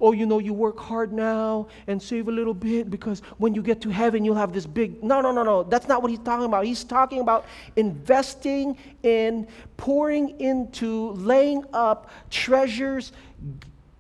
oh, 0.01 0.13
you 0.13 0.27
know, 0.27 0.39
you 0.39 0.53
work 0.53 0.79
hard 0.79 1.13
now 1.13 1.69
and 1.87 2.01
save 2.03 2.29
a 2.29 2.33
little 2.33 2.55
bit 2.55 2.91
because 2.91 3.21
when 3.39 3.55
you 3.55 3.63
get 3.63 3.81
to 3.83 3.91
heaven, 3.91 4.25
you'll 4.25 4.35
have 4.35 4.53
this 4.53 4.67
big. 4.67 5.03
No, 5.03 5.21
no, 5.21 5.33
no, 5.33 5.43
no. 5.43 5.63
That's 5.63 5.89
not 5.89 6.03
what 6.03 6.11
he's 6.11 6.21
talking 6.21 6.47
about. 6.47 6.65
He's 6.65 6.85
talking 6.85 7.21
about 7.21 7.47
investing 7.77 8.79
in, 9.03 9.49
pouring 9.77 10.39
into, 10.41 11.13
laying 11.13 11.65
up 11.73 12.11
treasures 12.31 13.13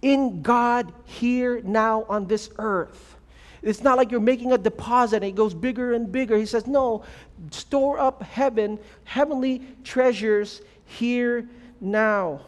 in 0.02 0.42
God 0.42 0.92
here 1.04 1.60
now 1.62 2.04
on 2.08 2.26
this 2.26 2.50
earth. 2.58 3.16
It's 3.62 3.82
not 3.82 3.96
like 3.96 4.10
you're 4.10 4.20
making 4.20 4.52
a 4.52 4.58
deposit 4.58 5.16
and 5.16 5.24
it 5.24 5.34
goes 5.34 5.52
bigger 5.52 5.92
and 5.92 6.10
bigger. 6.10 6.36
He 6.36 6.46
says, 6.46 6.66
no, 6.66 7.04
store 7.50 7.98
up 7.98 8.22
heaven, 8.22 8.78
heavenly 9.04 9.62
treasures 9.82 10.62
here 10.84 11.48
now. 11.80 12.42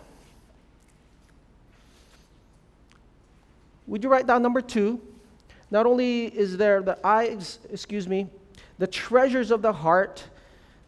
Would 3.91 4.05
you 4.05 4.09
write 4.09 4.29
down 4.29 4.41
number 4.41 4.61
two? 4.61 5.01
Not 5.69 5.85
only 5.85 6.27
is 6.27 6.57
there 6.57 6.81
the 6.81 6.97
eyes, 7.05 7.59
excuse 7.73 8.07
me, 8.07 8.29
the 8.79 8.87
treasures 8.87 9.51
of 9.51 9.63
the 9.63 9.73
heart, 9.73 10.23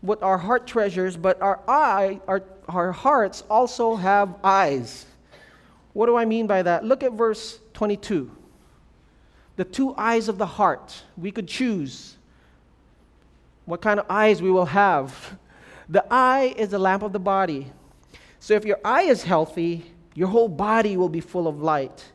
what 0.02 0.22
our 0.22 0.38
heart 0.38 0.68
treasures, 0.68 1.16
but 1.16 1.42
our 1.42 1.58
eye, 1.66 2.20
our, 2.28 2.44
our 2.68 2.92
hearts 2.92 3.42
also 3.50 3.96
have 3.96 4.36
eyes. 4.44 5.04
What 5.94 6.06
do 6.06 6.16
I 6.16 6.24
mean 6.24 6.46
by 6.46 6.62
that? 6.62 6.84
Look 6.84 7.02
at 7.02 7.10
verse 7.14 7.58
22. 7.74 8.30
The 9.56 9.64
two 9.64 9.96
eyes 9.96 10.28
of 10.28 10.38
the 10.38 10.46
heart. 10.46 11.02
We 11.16 11.32
could 11.32 11.48
choose 11.48 12.16
what 13.64 13.82
kind 13.82 13.98
of 13.98 14.06
eyes 14.08 14.40
we 14.40 14.52
will 14.52 14.66
have. 14.66 15.36
The 15.88 16.06
eye 16.08 16.54
is 16.56 16.68
the 16.68 16.78
lamp 16.78 17.02
of 17.02 17.12
the 17.12 17.18
body. 17.18 17.72
So 18.38 18.54
if 18.54 18.64
your 18.64 18.78
eye 18.84 19.02
is 19.02 19.24
healthy, 19.24 19.90
your 20.14 20.28
whole 20.28 20.48
body 20.48 20.96
will 20.96 21.08
be 21.08 21.20
full 21.20 21.48
of 21.48 21.60
light. 21.60 22.12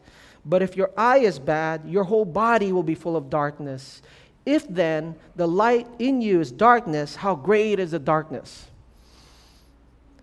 But 0.48 0.62
if 0.62 0.78
your 0.78 0.92
eye 0.96 1.20
is 1.20 1.40
bad, 1.40 1.82
your 1.86 2.06
whole 2.06 2.24
body 2.24 2.72
will 2.72 2.84
be 2.84 2.96
full 2.96 3.18
of 3.18 3.30
darkness. 3.30 4.02
If 4.46 4.66
then 4.68 5.16
the 5.36 5.46
light 5.46 5.88
in 6.00 6.22
you 6.22 6.40
is 6.40 6.52
darkness, 6.52 7.18
how 7.18 7.36
great 7.36 7.80
is 7.80 7.92
the 7.92 8.00
darkness? 8.00 8.66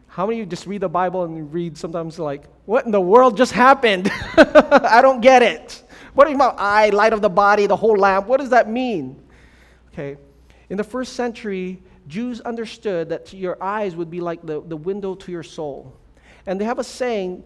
How 0.09 0.25
many 0.27 0.41
of 0.41 0.47
you 0.47 0.51
just 0.51 0.67
read 0.67 0.81
the 0.81 0.89
Bible 0.89 1.25
and 1.25 1.53
read 1.53 1.77
sometimes 1.77 2.19
like, 2.19 2.45
what 2.65 2.87
in 2.87 2.91
the 2.91 3.01
world 3.01 3.37
just 3.37 3.53
happened? 3.53 4.11
I 4.37 5.01
don't 5.03 5.21
get 5.21 5.43
it. 5.43 5.83
What 6.15 6.33
about 6.33 6.55
eye, 6.59 6.89
light 6.89 7.13
of 7.13 7.21
the 7.21 7.29
body, 7.29 7.67
the 7.67 7.77
whole 7.77 7.97
lamp? 7.97 8.27
What 8.27 8.41
does 8.41 8.51
that 8.51 8.71
mean? 8.71 9.21
Okay. 9.93 10.17
In 10.71 10.79
the 10.79 10.85
first 10.85 11.15
century, 11.15 11.83
Jews 12.07 12.41
understood 12.41 13.11
that 13.11 13.35
your 13.35 13.63
eyes 13.63 13.95
would 13.95 14.11
be 14.11 14.21
like 14.21 14.41
the, 14.47 14.63
the 14.63 14.77
window 14.77 15.15
to 15.17 15.33
your 15.33 15.43
soul. 15.43 15.95
And 16.47 16.59
they 16.59 16.65
have 16.65 16.79
a 16.79 16.85
saying, 16.85 17.45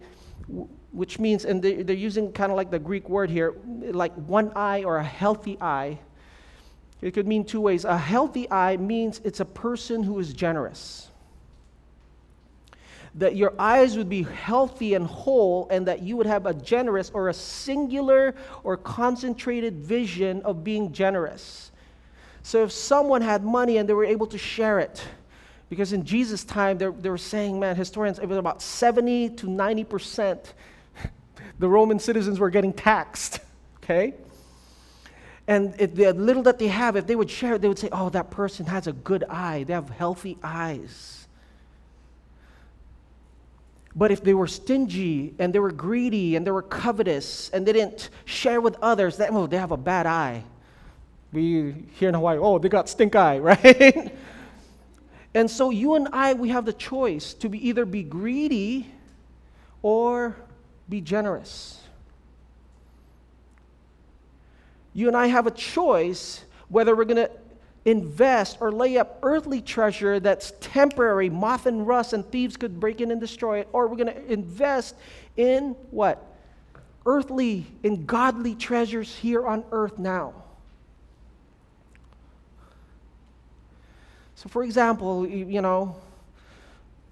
which 0.91 1.19
means, 1.19 1.45
and 1.45 1.61
they, 1.61 1.83
they're 1.83 1.95
using 1.95 2.31
kind 2.31 2.51
of 2.51 2.55
like 2.55 2.71
the 2.71 2.79
Greek 2.79 3.09
word 3.09 3.29
here, 3.29 3.53
like 3.91 4.13
one 4.13 4.51
eye 4.55 4.83
or 4.83 4.97
a 4.97 5.03
healthy 5.03 5.57
eye. 5.61 5.99
It 7.01 7.11
could 7.11 7.27
mean 7.27 7.45
two 7.45 7.61
ways. 7.61 7.85
A 7.85 7.97
healthy 7.97 8.49
eye 8.51 8.77
means 8.77 9.21
it's 9.23 9.39
a 9.39 9.45
person 9.45 10.03
who 10.03 10.19
is 10.19 10.33
generous. 10.33 11.09
That 13.15 13.35
your 13.35 13.53
eyes 13.57 13.97
would 13.97 14.09
be 14.09 14.23
healthy 14.23 14.93
and 14.93 15.05
whole, 15.05 15.67
and 15.69 15.87
that 15.87 16.01
you 16.01 16.17
would 16.17 16.27
have 16.27 16.45
a 16.45 16.53
generous 16.53 17.09
or 17.13 17.29
a 17.29 17.33
singular 17.33 18.35
or 18.63 18.77
concentrated 18.77 19.75
vision 19.75 20.41
of 20.43 20.63
being 20.63 20.91
generous. 20.91 21.71
So 22.43 22.63
if 22.63 22.71
someone 22.71 23.21
had 23.21 23.43
money 23.43 23.77
and 23.77 23.87
they 23.87 23.93
were 23.93 24.05
able 24.05 24.27
to 24.27 24.37
share 24.37 24.79
it, 24.79 25.03
Because 25.69 25.93
in 25.93 26.03
Jesus' 26.03 26.43
time, 26.43 26.79
they, 26.79 26.87
were 26.87 27.17
saying, 27.17 27.59
man, 27.59 27.75
historians, 27.75 28.17
it 28.17 28.27
was 28.27 28.39
about 28.39 28.61
70 28.61 29.29
to 29.29 29.45
90% 29.45 30.53
the 31.59 31.69
Roman 31.69 31.99
citizens 31.99 32.39
were 32.39 32.49
getting 32.49 32.73
taxed, 32.73 33.39
okay? 33.83 34.13
And 35.47 35.73
if 35.79 35.95
the 35.95 36.13
little 36.13 36.43
that 36.43 36.59
they 36.59 36.67
have, 36.67 36.95
if 36.95 37.07
they 37.07 37.15
would 37.15 37.29
share 37.29 37.55
it, 37.55 37.61
they 37.61 37.67
would 37.67 37.79
say, 37.79 37.89
oh, 37.91 38.09
that 38.09 38.29
person 38.29 38.67
has 38.67 38.87
a 38.87 38.93
good 38.93 39.23
eye. 39.23 39.63
They 39.63 39.73
have 39.73 39.89
healthy 39.89 40.37
eyes. 40.43 41.27
But 43.95 44.11
if 44.11 44.23
they 44.23 44.35
were 44.35 44.47
stingy 44.47 45.33
and 45.39 45.53
they 45.53 45.59
were 45.59 45.71
greedy 45.71 46.35
and 46.35 46.45
they 46.45 46.51
were 46.51 46.61
covetous 46.61 47.49
and 47.49 47.65
they 47.65 47.73
didn't 47.73 48.11
share 48.25 48.61
with 48.61 48.77
others, 48.81 49.17
that, 49.17 49.31
oh, 49.31 49.47
they 49.47 49.57
have 49.57 49.71
a 49.71 49.77
bad 49.77 50.05
eye. 50.05 50.43
We 51.33 51.73
here 51.95 52.09
in 52.09 52.15
Hawaii, 52.15 52.37
oh, 52.37 52.59
they 52.59 52.69
got 52.69 52.87
stink 52.87 53.15
eye, 53.15 53.39
right? 53.39 54.15
and 55.33 55.49
so 55.49 55.71
you 55.71 55.95
and 55.95 56.07
I, 56.13 56.33
we 56.33 56.49
have 56.49 56.65
the 56.65 56.73
choice 56.73 57.33
to 57.35 57.49
be 57.49 57.67
either 57.67 57.85
be 57.85 58.03
greedy 58.03 58.87
or 59.81 60.35
be 60.89 61.01
generous. 61.01 61.79
You 64.93 65.07
and 65.07 65.15
I 65.15 65.27
have 65.27 65.47
a 65.47 65.51
choice 65.51 66.43
whether 66.67 66.95
we're 66.95 67.05
going 67.05 67.27
to 67.27 67.31
invest 67.85 68.57
or 68.59 68.71
lay 68.71 68.97
up 68.97 69.19
earthly 69.23 69.61
treasure 69.61 70.19
that's 70.19 70.53
temporary, 70.59 71.29
moth 71.29 71.65
and 71.65 71.87
rust, 71.87 72.13
and 72.13 72.29
thieves 72.31 72.57
could 72.57 72.79
break 72.79 73.01
in 73.01 73.11
and 73.11 73.19
destroy 73.19 73.59
it, 73.59 73.69
or 73.71 73.87
we're 73.87 73.95
going 73.95 74.13
to 74.13 74.31
invest 74.31 74.95
in 75.37 75.75
what? 75.91 76.25
Earthly 77.05 77.65
and 77.83 78.05
godly 78.05 78.55
treasures 78.55 79.15
here 79.15 79.45
on 79.45 79.63
earth 79.71 79.97
now. 79.97 80.33
So, 84.35 84.47
for 84.49 84.63
example, 84.63 85.27
you 85.27 85.61
know, 85.61 85.95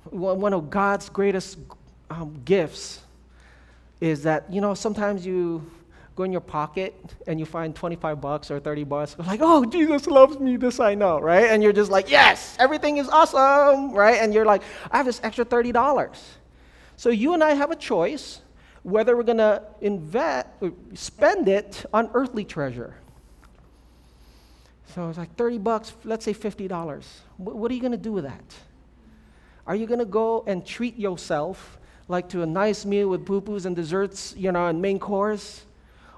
one 0.10 0.54
of 0.54 0.70
God's 0.70 1.10
greatest 1.10 1.58
um, 2.10 2.42
gifts 2.46 3.02
is 4.00 4.24
that, 4.24 4.52
you 4.52 4.62
know, 4.62 4.74
sometimes 4.74 5.26
you 5.26 5.66
go 6.16 6.24
in 6.24 6.32
your 6.32 6.42
pocket 6.42 6.96
and 7.28 7.40
you 7.40 7.46
find 7.46 7.76
25 7.76 8.20
bucks 8.20 8.50
or 8.50 8.60
30 8.60 8.84
bucks. 8.86 9.16
Like, 9.20 9.40
oh, 9.42 9.66
Jesus 9.66 10.08
loves 10.08 10.40
me, 10.40 10.58
this 10.58 10.80
I 10.80 10.96
know, 10.96 11.20
right? 11.20 11.46
And 11.46 11.62
you're 11.62 11.74
just 11.74 11.92
like, 11.92 12.10
yes, 12.10 12.56
everything 12.60 12.98
is 12.98 13.08
awesome, 13.08 13.92
right? 13.94 14.16
And 14.16 14.34
you're 14.34 14.46
like, 14.46 14.64
I 14.92 14.98
have 14.98 15.06
this 15.06 15.22
extra 15.24 15.46
$30. 15.46 16.18
So 16.96 17.10
you 17.10 17.34
and 17.34 17.44
I 17.44 17.54
have 17.54 17.72
a 17.72 17.76
choice 17.76 18.42
whether 18.84 19.18
we're 19.18 19.24
going 19.24 19.38
to 19.38 19.62
invest, 19.82 20.48
spend 20.94 21.48
it 21.48 21.86
on 21.94 22.10
earthly 22.14 22.46
treasure. 22.46 22.96
So 24.96 25.10
it's 25.10 25.18
like 25.18 25.36
30 25.36 25.58
bucks, 25.60 25.94
let's 26.04 26.26
say 26.26 26.34
$50. 26.34 27.04
What 27.38 27.70
are 27.70 27.74
you 27.74 27.82
going 27.82 27.92
to 27.92 27.98
do 27.98 28.14
with 28.14 28.24
that? 28.24 28.56
Are 29.68 29.76
you 29.76 29.86
going 29.86 30.00
to 30.00 30.06
go 30.06 30.44
and 30.48 30.66
treat 30.66 30.98
yourself 30.98 31.78
like 32.08 32.30
to 32.30 32.42
a 32.42 32.46
nice 32.46 32.86
meal 32.86 33.10
with 33.10 33.26
pupus 33.26 33.66
and 33.66 33.76
desserts, 33.76 34.34
you 34.38 34.52
know, 34.52 34.68
and 34.68 34.82
main 34.82 35.00
course? 35.00 35.66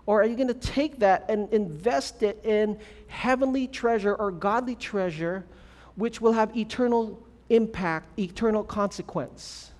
Or 0.05 0.21
are 0.21 0.25
you 0.25 0.35
going 0.35 0.47
to 0.47 0.53
take 0.53 0.99
that 0.99 1.25
and 1.29 1.51
invest 1.53 2.23
it 2.23 2.43
in 2.43 2.79
heavenly 3.07 3.67
treasure 3.67 4.15
or 4.15 4.31
godly 4.31 4.75
treasure, 4.75 5.45
which 5.95 6.21
will 6.21 6.33
have 6.33 6.55
eternal 6.57 7.21
impact, 7.49 8.17
eternal 8.17 8.63
consequence? 8.63 9.71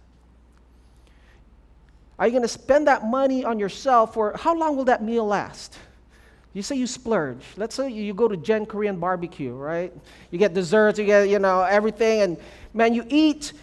Are 2.18 2.28
you 2.28 2.32
going 2.32 2.44
to 2.44 2.48
spend 2.48 2.88
that 2.88 3.06
money 3.06 3.46
on 3.46 3.60
yourself 3.60 4.18
or 4.18 4.36
how 4.38 4.56
long 4.56 4.76
will 4.76 4.86
that 4.86 5.02
meal 5.02 5.26
last? 5.26 5.78
You 6.54 6.64
say 6.64 6.76
you 6.76 6.88
splurge. 6.88 7.44
Let's 7.56 7.76
say 7.76 7.90
you 7.90 8.14
go 8.14 8.28
to 8.28 8.36
Gen 8.36 8.66
Korean 8.66 9.00
barbecue, 9.00 9.54
right? 9.54 9.94
You 10.32 10.40
get 10.40 10.54
desserts, 10.54 11.00
you 11.00 11.06
get, 11.06 11.30
you 11.30 11.40
know, 11.40 11.62
everything, 11.62 12.22
and 12.22 12.38
man, 12.74 12.94
you 12.94 13.06
eat 13.08 13.54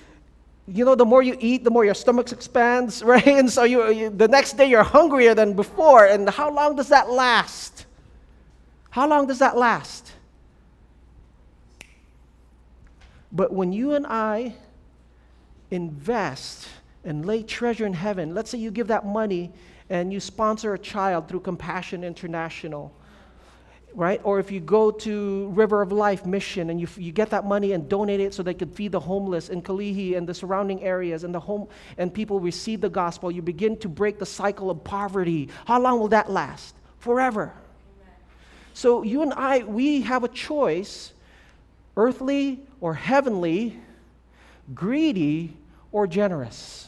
you 0.68 0.84
know, 0.84 0.94
the 0.94 1.04
more 1.04 1.22
you 1.22 1.36
eat, 1.40 1.62
the 1.62 1.70
more 1.70 1.84
your 1.84 1.94
stomach 1.94 2.32
expands, 2.32 3.02
right? 3.04 3.26
And 3.26 3.50
so 3.50 3.64
you, 3.64 3.90
you, 3.90 4.10
the 4.10 4.28
next 4.28 4.56
day 4.56 4.66
you're 4.66 4.82
hungrier 4.82 5.34
than 5.34 5.54
before. 5.54 6.06
And 6.06 6.28
how 6.28 6.50
long 6.50 6.76
does 6.76 6.88
that 6.88 7.10
last? 7.10 7.86
How 8.90 9.06
long 9.06 9.26
does 9.26 9.38
that 9.38 9.56
last? 9.56 10.12
But 13.30 13.52
when 13.52 13.72
you 13.72 13.92
and 13.92 14.06
I 14.06 14.54
invest 15.70 16.68
and 17.04 17.26
lay 17.26 17.42
treasure 17.42 17.86
in 17.86 17.92
heaven, 17.92 18.34
let's 18.34 18.50
say 18.50 18.58
you 18.58 18.70
give 18.70 18.86
that 18.88 19.04
money 19.04 19.52
and 19.90 20.12
you 20.12 20.20
sponsor 20.20 20.74
a 20.74 20.78
child 20.78 21.28
through 21.28 21.40
Compassion 21.40 22.02
International 22.02 22.92
right? 23.96 24.20
Or 24.24 24.38
if 24.38 24.52
you 24.52 24.60
go 24.60 24.90
to 24.90 25.48
River 25.48 25.80
of 25.80 25.90
Life 25.90 26.26
Mission 26.26 26.68
and 26.68 26.78
you, 26.78 26.86
you 26.98 27.12
get 27.12 27.30
that 27.30 27.46
money 27.46 27.72
and 27.72 27.88
donate 27.88 28.20
it 28.20 28.34
so 28.34 28.42
they 28.42 28.54
could 28.54 28.74
feed 28.74 28.92
the 28.92 29.00
homeless 29.00 29.48
in 29.48 29.62
Kalihi 29.62 30.18
and 30.18 30.28
the 30.28 30.34
surrounding 30.34 30.82
areas 30.82 31.24
and 31.24 31.34
the 31.34 31.40
home 31.40 31.66
and 31.96 32.12
people 32.12 32.38
receive 32.38 32.82
the 32.82 32.90
gospel, 32.90 33.32
you 33.32 33.40
begin 33.40 33.74
to 33.78 33.88
break 33.88 34.18
the 34.18 34.26
cycle 34.26 34.70
of 34.70 34.84
poverty. 34.84 35.48
How 35.64 35.80
long 35.80 35.98
will 35.98 36.08
that 36.08 36.30
last? 36.30 36.76
Forever. 36.98 37.54
So 38.74 39.02
you 39.02 39.22
and 39.22 39.32
I, 39.32 39.60
we 39.60 40.02
have 40.02 40.24
a 40.24 40.28
choice, 40.28 41.14
earthly 41.96 42.60
or 42.82 42.92
heavenly, 42.92 43.80
greedy 44.74 45.56
or 45.90 46.06
generous. 46.06 46.85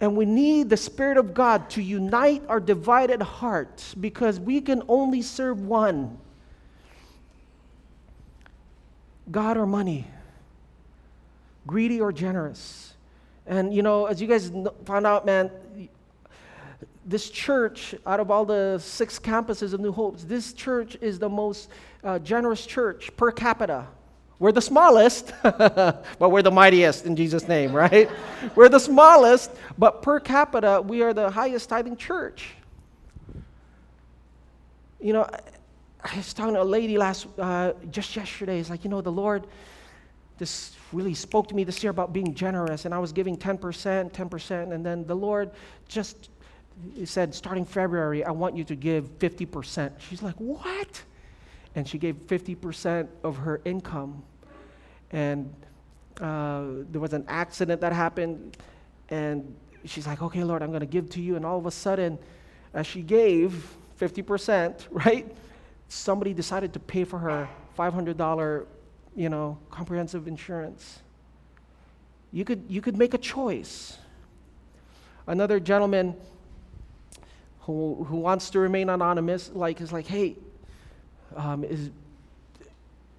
And 0.00 0.16
we 0.16 0.26
need 0.26 0.68
the 0.68 0.76
Spirit 0.76 1.16
of 1.16 1.32
God 1.32 1.70
to 1.70 1.82
unite 1.82 2.42
our 2.48 2.60
divided 2.60 3.22
hearts 3.22 3.94
because 3.94 4.38
we 4.38 4.60
can 4.60 4.82
only 4.88 5.22
serve 5.22 5.62
one 5.62 6.18
God 9.30 9.56
or 9.56 9.66
money, 9.66 10.06
greedy 11.66 12.00
or 12.00 12.12
generous. 12.12 12.94
And 13.46 13.74
you 13.74 13.82
know, 13.82 14.06
as 14.06 14.20
you 14.20 14.28
guys 14.28 14.52
found 14.84 15.06
out, 15.06 15.24
man, 15.24 15.50
this 17.06 17.30
church, 17.30 17.94
out 18.04 18.20
of 18.20 18.30
all 18.30 18.44
the 18.44 18.78
six 18.78 19.18
campuses 19.18 19.72
of 19.72 19.80
New 19.80 19.92
Hopes, 19.92 20.24
this 20.24 20.52
church 20.52 20.96
is 21.00 21.18
the 21.18 21.28
most 21.28 21.70
uh, 22.04 22.18
generous 22.18 22.66
church 22.66 23.16
per 23.16 23.30
capita. 23.30 23.86
We're 24.38 24.52
the 24.52 24.60
smallest, 24.60 25.32
but 25.42 26.04
we're 26.18 26.42
the 26.42 26.50
mightiest 26.50 27.06
in 27.06 27.16
Jesus' 27.16 27.48
name, 27.48 27.72
right? 27.72 28.10
we're 28.54 28.68
the 28.68 28.78
smallest, 28.78 29.50
but 29.78 30.02
per 30.02 30.20
capita, 30.20 30.82
we 30.86 31.02
are 31.02 31.14
the 31.14 31.30
highest 31.30 31.70
tithing 31.70 31.96
church. 31.96 32.50
You 35.00 35.14
know, 35.14 35.28
I 36.02 36.16
was 36.16 36.34
talking 36.34 36.54
to 36.54 36.62
a 36.62 36.64
lady 36.64 36.98
last, 36.98 37.26
uh, 37.38 37.72
just 37.90 38.14
yesterday. 38.14 38.60
It's 38.60 38.68
like, 38.68 38.84
you 38.84 38.90
know, 38.90 39.00
the 39.00 39.12
Lord, 39.12 39.46
this 40.36 40.76
really 40.92 41.14
spoke 41.14 41.48
to 41.48 41.54
me 41.54 41.64
this 41.64 41.82
year 41.82 41.90
about 41.90 42.12
being 42.12 42.34
generous, 42.34 42.84
and 42.84 42.92
I 42.92 42.98
was 42.98 43.12
giving 43.12 43.38
10%, 43.38 44.12
10%, 44.12 44.72
and 44.72 44.84
then 44.84 45.06
the 45.06 45.16
Lord 45.16 45.50
just 45.88 46.28
said, 47.04 47.34
starting 47.34 47.64
February, 47.64 48.22
I 48.22 48.32
want 48.32 48.54
you 48.54 48.64
to 48.64 48.76
give 48.76 49.18
50%. 49.18 49.92
She's 49.98 50.22
like, 50.22 50.36
what? 50.36 51.02
And 51.76 51.86
she 51.86 51.98
gave 51.98 52.16
50% 52.26 53.06
of 53.22 53.36
her 53.36 53.60
income. 53.66 54.22
And 55.12 55.54
uh, 56.20 56.64
there 56.90 57.00
was 57.00 57.12
an 57.12 57.24
accident 57.28 57.82
that 57.82 57.92
happened, 57.92 58.56
and 59.10 59.54
she's 59.84 60.06
like, 60.06 60.22
okay, 60.22 60.42
Lord, 60.42 60.62
I'm 60.62 60.70
going 60.70 60.80
to 60.80 60.86
give 60.86 61.10
to 61.10 61.20
you. 61.20 61.36
And 61.36 61.44
all 61.44 61.58
of 61.58 61.66
a 61.66 61.70
sudden, 61.70 62.18
as 62.72 62.86
she 62.86 63.02
gave 63.02 63.76
50%, 64.00 64.86
right, 64.90 65.30
somebody 65.88 66.32
decided 66.32 66.72
to 66.72 66.80
pay 66.80 67.04
for 67.04 67.18
her 67.18 67.48
$500, 67.78 68.66
you 69.14 69.28
know, 69.28 69.58
comprehensive 69.70 70.26
insurance. 70.26 71.00
You 72.32 72.46
could, 72.46 72.64
you 72.68 72.80
could 72.80 72.96
make 72.96 73.12
a 73.12 73.18
choice. 73.18 73.98
Another 75.26 75.60
gentleman 75.60 76.16
who, 77.60 78.06
who 78.08 78.16
wants 78.16 78.48
to 78.50 78.60
remain 78.60 78.88
anonymous, 78.88 79.50
like, 79.52 79.82
is 79.82 79.92
like, 79.92 80.06
hey, 80.06 80.36
um, 81.34 81.64
is, 81.64 81.90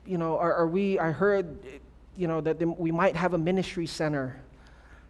you 0.06 0.18
know, 0.18 0.38
are, 0.38 0.54
are, 0.54 0.68
we, 0.68 0.98
I 1.00 1.12
heard, 1.12 1.58
you 2.16 2.28
know, 2.28 2.42
that 2.42 2.60
we 2.80 2.92
might 2.92 3.16
have 3.16 3.34
a 3.34 3.38
ministry 3.38 3.86
center. 3.86 4.40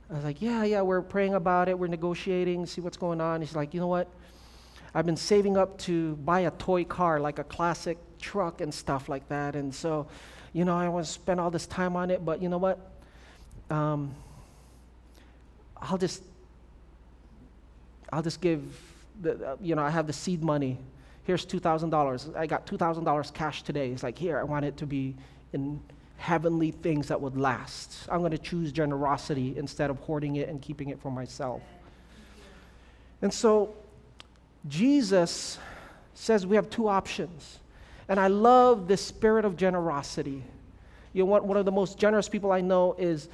I 0.10 0.14
was 0.14 0.24
like, 0.24 0.42
yeah, 0.42 0.64
yeah, 0.64 0.82
we're 0.82 1.02
praying 1.02 1.36
about 1.36 1.70
it. 1.70 1.78
We're 1.78 1.88
negotiating, 1.88 2.66
see 2.66 2.82
what's 2.82 2.98
going 2.98 3.22
on. 3.22 3.42
He's 3.42 3.56
like, 3.56 3.74
you 3.74 3.80
know 3.80 3.88
what? 3.88 4.08
I've 4.96 5.06
been 5.06 5.18
saving 5.18 5.58
up 5.58 5.78
to 5.80 6.16
buy 6.16 6.42
a 6.42 6.52
toy 6.52 6.86
car, 6.86 7.20
like 7.20 7.40
a 7.40 7.44
classic 7.44 7.98
truck 8.20 8.62
and 8.62 8.74
stuff 8.74 9.10
like 9.10 9.28
that. 9.30 9.56
And 9.56 9.74
so, 9.76 10.08
you 10.54 10.66
know, 10.66 10.76
I 10.76 10.88
want 10.90 11.06
to 11.06 11.12
spend 11.12 11.40
all 11.40 11.52
this 11.52 11.68
time 11.68 11.96
on 11.96 12.10
it, 12.10 12.26
but 12.26 12.42
you 12.42 12.50
know 12.50 12.58
what? 12.58 12.80
Um, 13.70 14.16
I'll 15.80 15.98
just, 15.98 16.24
I'll 18.12 18.24
just 18.24 18.42
give, 18.42 18.64
the, 19.22 19.52
uh, 19.52 19.56
you 19.62 19.76
know, 19.76 19.84
I 19.84 19.90
have 19.90 20.08
the 20.08 20.14
seed 20.14 20.44
money 20.44 20.78
here's 21.28 21.46
$2,000. 21.46 22.38
I 22.38 22.48
got 22.48 22.66
$2,000 22.66 23.34
cash 23.34 23.62
today. 23.62 23.92
It's 23.92 24.02
like, 24.02 24.18
here, 24.18 24.40
I 24.40 24.44
want 24.44 24.64
it 24.64 24.78
to 24.78 24.86
be 24.86 25.14
in 25.52 25.82
heavenly 26.16 26.72
things 26.72 27.10
that 27.10 27.20
would 27.20 27.36
last. 27.36 28.08
I'm 28.10 28.20
going 28.20 28.32
to 28.32 28.38
choose 28.38 28.72
generosity 28.72 29.54
instead 29.58 29.90
of 29.90 30.00
hoarding 30.00 30.38
it 30.38 30.48
and 30.48 30.62
keeping 30.62 30.88
it 30.88 31.02
for 31.02 31.12
myself. 31.12 31.62
And 33.22 33.34
so, 33.34 33.76
Jesus 34.70 35.60
says 36.14 36.48
we 36.48 36.56
have 36.56 36.70
two 36.70 36.88
options. 36.88 37.60
And 38.08 38.22
I 38.22 38.28
love 38.28 38.88
this 38.88 39.06
spirit 39.06 39.44
of 39.44 39.58
generosity. 39.58 40.42
You 41.12 41.26
know, 41.26 41.42
one, 41.42 41.58
of 41.58 41.66
the 41.66 41.74
most 41.74 41.98
generous 41.98 42.30
people 42.30 42.54
I 42.54 42.62
know 42.62 42.96
is, 42.98 43.28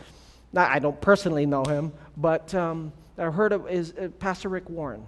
not, 0.51 0.71
I 0.71 0.79
don't 0.79 0.99
personally 0.99 1.45
know 1.45 1.63
him, 1.63 1.93
but 2.17 2.55
um, 2.55 2.91
I've 3.19 3.35
heard 3.35 3.51
of 3.51 3.69
is 3.69 3.93
uh, 3.93 4.07
Pastor 4.17 4.49
Rick 4.49 4.67
Warren. 4.67 5.05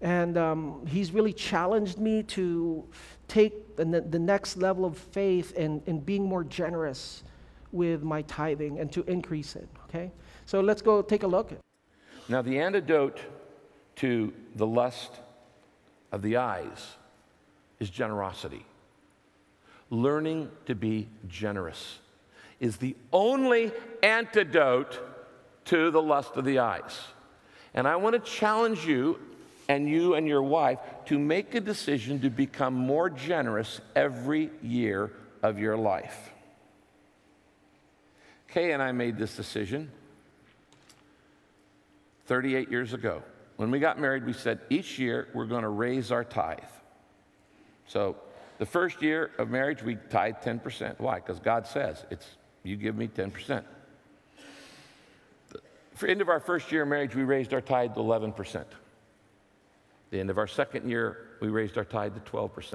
And 0.00 0.38
um, 0.38 0.86
he's 0.86 1.12
really 1.12 1.32
challenged 1.32 1.98
me 1.98 2.22
to 2.24 2.84
take 3.26 3.76
the, 3.76 3.84
the 3.84 4.18
next 4.18 4.56
level 4.56 4.84
of 4.84 4.96
faith 4.96 5.56
and, 5.56 5.82
and 5.86 6.04
being 6.04 6.24
more 6.24 6.44
generous 6.44 7.24
with 7.72 8.02
my 8.02 8.22
tithing 8.22 8.78
and 8.78 8.90
to 8.92 9.02
increase 9.04 9.56
it. 9.56 9.68
Okay? 9.88 10.10
So 10.46 10.60
let's 10.60 10.82
go 10.82 11.02
take 11.02 11.24
a 11.24 11.26
look. 11.26 11.52
Now, 12.28 12.42
the 12.42 12.58
antidote 12.60 13.20
to 13.96 14.32
the 14.54 14.66
lust 14.66 15.12
of 16.12 16.22
the 16.22 16.36
eyes 16.36 16.96
is 17.80 17.90
generosity. 17.90 18.64
Learning 19.90 20.50
to 20.66 20.74
be 20.74 21.08
generous 21.26 21.98
is 22.60 22.76
the 22.76 22.96
only 23.12 23.72
antidote 24.02 25.00
to 25.64 25.90
the 25.90 26.02
lust 26.02 26.36
of 26.36 26.44
the 26.44 26.58
eyes. 26.58 26.98
And 27.74 27.86
I 27.86 27.96
want 27.96 28.14
to 28.14 28.30
challenge 28.30 28.84
you 28.86 29.18
and 29.68 29.88
you 29.88 30.14
and 30.14 30.26
your 30.26 30.42
wife 30.42 30.78
to 31.06 31.18
make 31.18 31.54
a 31.54 31.60
decision 31.60 32.20
to 32.20 32.30
become 32.30 32.74
more 32.74 33.10
generous 33.10 33.80
every 33.94 34.50
year 34.62 35.12
of 35.42 35.58
your 35.58 35.76
life. 35.76 36.30
Kay 38.48 38.72
and 38.72 38.82
I 38.82 38.92
made 38.92 39.18
this 39.18 39.36
decision 39.36 39.90
38 42.26 42.70
years 42.70 42.94
ago. 42.94 43.22
When 43.56 43.70
we 43.70 43.78
got 43.78 44.00
married, 44.00 44.24
we 44.24 44.32
said 44.32 44.60
each 44.70 44.98
year 44.98 45.28
we're 45.34 45.46
going 45.46 45.62
to 45.62 45.68
raise 45.68 46.10
our 46.10 46.24
tithe. 46.24 46.58
So 47.86 48.16
the 48.58 48.66
first 48.66 49.02
year 49.02 49.32
of 49.38 49.50
marriage, 49.50 49.82
we 49.82 49.96
tithe 50.10 50.36
10%. 50.36 50.98
Why? 50.98 51.16
Because 51.16 51.40
God 51.40 51.66
says 51.66 52.04
it's 52.10 52.26
you 52.62 52.76
give 52.76 52.96
me 52.96 53.08
10%. 53.08 53.64
For 55.94 56.06
the 56.06 56.12
end 56.12 56.20
of 56.20 56.28
our 56.28 56.40
first 56.40 56.70
year 56.70 56.82
of 56.82 56.88
marriage, 56.88 57.14
we 57.14 57.24
raised 57.24 57.52
our 57.52 57.60
tithe 57.60 57.94
to 57.94 58.00
11%. 58.00 58.64
The 60.10 60.20
end 60.20 60.30
of 60.30 60.38
our 60.38 60.46
second 60.46 60.88
year, 60.88 61.36
we 61.40 61.48
raised 61.48 61.76
our 61.76 61.84
tithe 61.84 62.14
to 62.14 62.20
12%. 62.20 62.70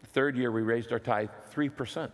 The 0.00 0.06
third 0.06 0.36
year, 0.36 0.50
we 0.50 0.62
raised 0.62 0.92
our 0.92 0.98
tithe 0.98 1.30
3%. 1.54 2.10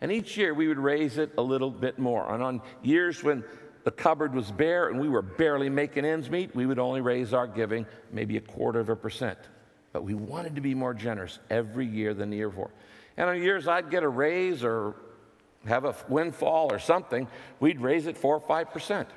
And 0.00 0.10
each 0.10 0.36
year 0.36 0.52
we 0.52 0.66
would 0.66 0.80
raise 0.80 1.16
it 1.16 1.32
a 1.38 1.42
little 1.42 1.70
bit 1.70 1.98
more. 1.98 2.34
And 2.34 2.42
on 2.42 2.60
years 2.82 3.22
when 3.22 3.44
the 3.84 3.90
cupboard 3.90 4.34
was 4.34 4.50
bare 4.50 4.88
and 4.88 4.98
we 4.98 5.08
were 5.08 5.22
barely 5.22 5.68
making 5.68 6.04
ends 6.04 6.28
meet, 6.28 6.54
we 6.56 6.66
would 6.66 6.80
only 6.80 7.00
raise 7.00 7.32
our 7.32 7.46
giving 7.46 7.86
maybe 8.10 8.36
a 8.36 8.40
quarter 8.40 8.80
of 8.80 8.88
a 8.88 8.96
percent. 8.96 9.38
But 9.92 10.02
we 10.02 10.14
wanted 10.14 10.56
to 10.56 10.60
be 10.60 10.74
more 10.74 10.92
generous 10.92 11.38
every 11.50 11.86
year 11.86 12.14
than 12.14 12.30
the 12.30 12.36
year 12.36 12.48
before. 12.48 12.70
And 13.16 13.30
on 13.30 13.40
years 13.40 13.68
I'd 13.68 13.90
get 13.90 14.02
a 14.02 14.08
raise 14.08 14.64
or 14.64 14.96
have 15.66 15.84
a 15.84 15.94
windfall 16.08 16.72
or 16.72 16.80
something, 16.80 17.28
we'd 17.60 17.80
raise 17.80 18.06
it 18.06 18.18
four 18.18 18.34
or 18.34 18.40
five 18.40 18.72
percent. 18.72 19.08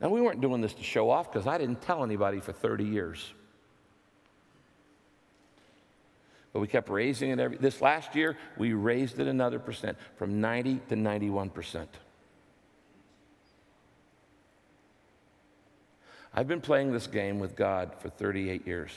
Now 0.00 0.10
we 0.10 0.20
weren't 0.20 0.40
doing 0.40 0.60
this 0.60 0.74
to 0.74 0.82
show 0.82 1.10
off 1.10 1.32
because 1.32 1.46
I 1.46 1.58
didn't 1.58 1.82
tell 1.82 2.04
anybody 2.04 2.40
for 2.40 2.52
30 2.52 2.84
years. 2.84 3.32
But 6.52 6.60
we 6.60 6.68
kept 6.68 6.88
raising 6.88 7.30
it 7.30 7.38
every 7.38 7.58
this 7.58 7.82
last 7.82 8.14
year, 8.14 8.36
we 8.56 8.72
raised 8.72 9.18
it 9.18 9.26
another 9.26 9.58
percent 9.58 9.98
from 10.16 10.40
90 10.40 10.80
to 10.88 10.96
91 10.96 11.50
percent. 11.50 11.90
I've 16.34 16.48
been 16.48 16.60
playing 16.60 16.92
this 16.92 17.06
game 17.06 17.38
with 17.38 17.56
God 17.56 17.92
for 17.98 18.10
38 18.10 18.66
years. 18.66 18.90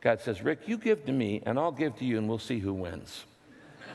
God 0.00 0.20
says, 0.20 0.42
Rick, 0.42 0.60
you 0.66 0.78
give 0.78 1.04
to 1.04 1.12
me, 1.12 1.42
and 1.44 1.58
I'll 1.58 1.72
give 1.72 1.96
to 1.96 2.04
you, 2.04 2.16
and 2.16 2.26
we'll 2.26 2.38
see 2.38 2.60
who 2.60 2.72
wins. 2.72 3.24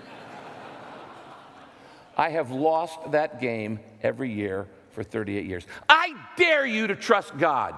I 2.17 2.29
have 2.29 2.51
lost 2.51 3.11
that 3.11 3.41
game 3.41 3.79
every 4.03 4.31
year 4.31 4.67
for 4.93 5.03
38 5.03 5.45
years. 5.45 5.65
I 5.89 6.15
dare 6.37 6.65
you 6.65 6.87
to 6.87 6.95
trust 6.95 7.37
God. 7.37 7.75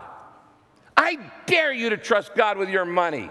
I 0.96 1.18
dare 1.46 1.74
you 1.74 1.90
to 1.90 1.98
trust 1.98 2.36
God 2.36 2.58
with 2.58 2.70
your 2.70 2.86
money. 2.86 3.30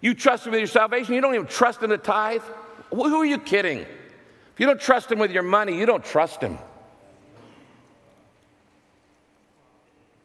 You 0.00 0.14
trust 0.14 0.46
Him 0.46 0.52
with 0.52 0.60
your 0.60 0.68
salvation, 0.68 1.14
you 1.14 1.20
don't 1.20 1.34
even 1.34 1.46
trust 1.46 1.82
Him 1.82 1.90
to 1.90 1.98
tithe? 1.98 2.42
Who 2.90 3.16
are 3.16 3.24
you 3.24 3.38
kidding? 3.38 3.78
If 3.78 4.58
you 4.58 4.66
don't 4.66 4.80
trust 4.80 5.10
Him 5.10 5.18
with 5.18 5.30
your 5.30 5.42
money, 5.42 5.78
you 5.78 5.86
don't 5.86 6.04
trust 6.04 6.40
Him. 6.40 6.58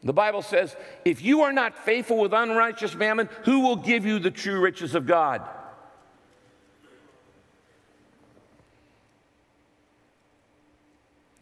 The 0.02 0.12
Bible 0.12 0.42
says, 0.42 0.76
if 1.04 1.22
you 1.22 1.42
are 1.42 1.52
not 1.52 1.76
faithful 1.84 2.18
with 2.18 2.32
unrighteous 2.32 2.94
mammon, 2.94 3.28
who 3.44 3.60
will 3.60 3.76
give 3.76 4.06
you 4.06 4.18
the 4.18 4.30
true 4.30 4.60
riches 4.60 4.94
of 4.94 5.06
God? 5.06 5.42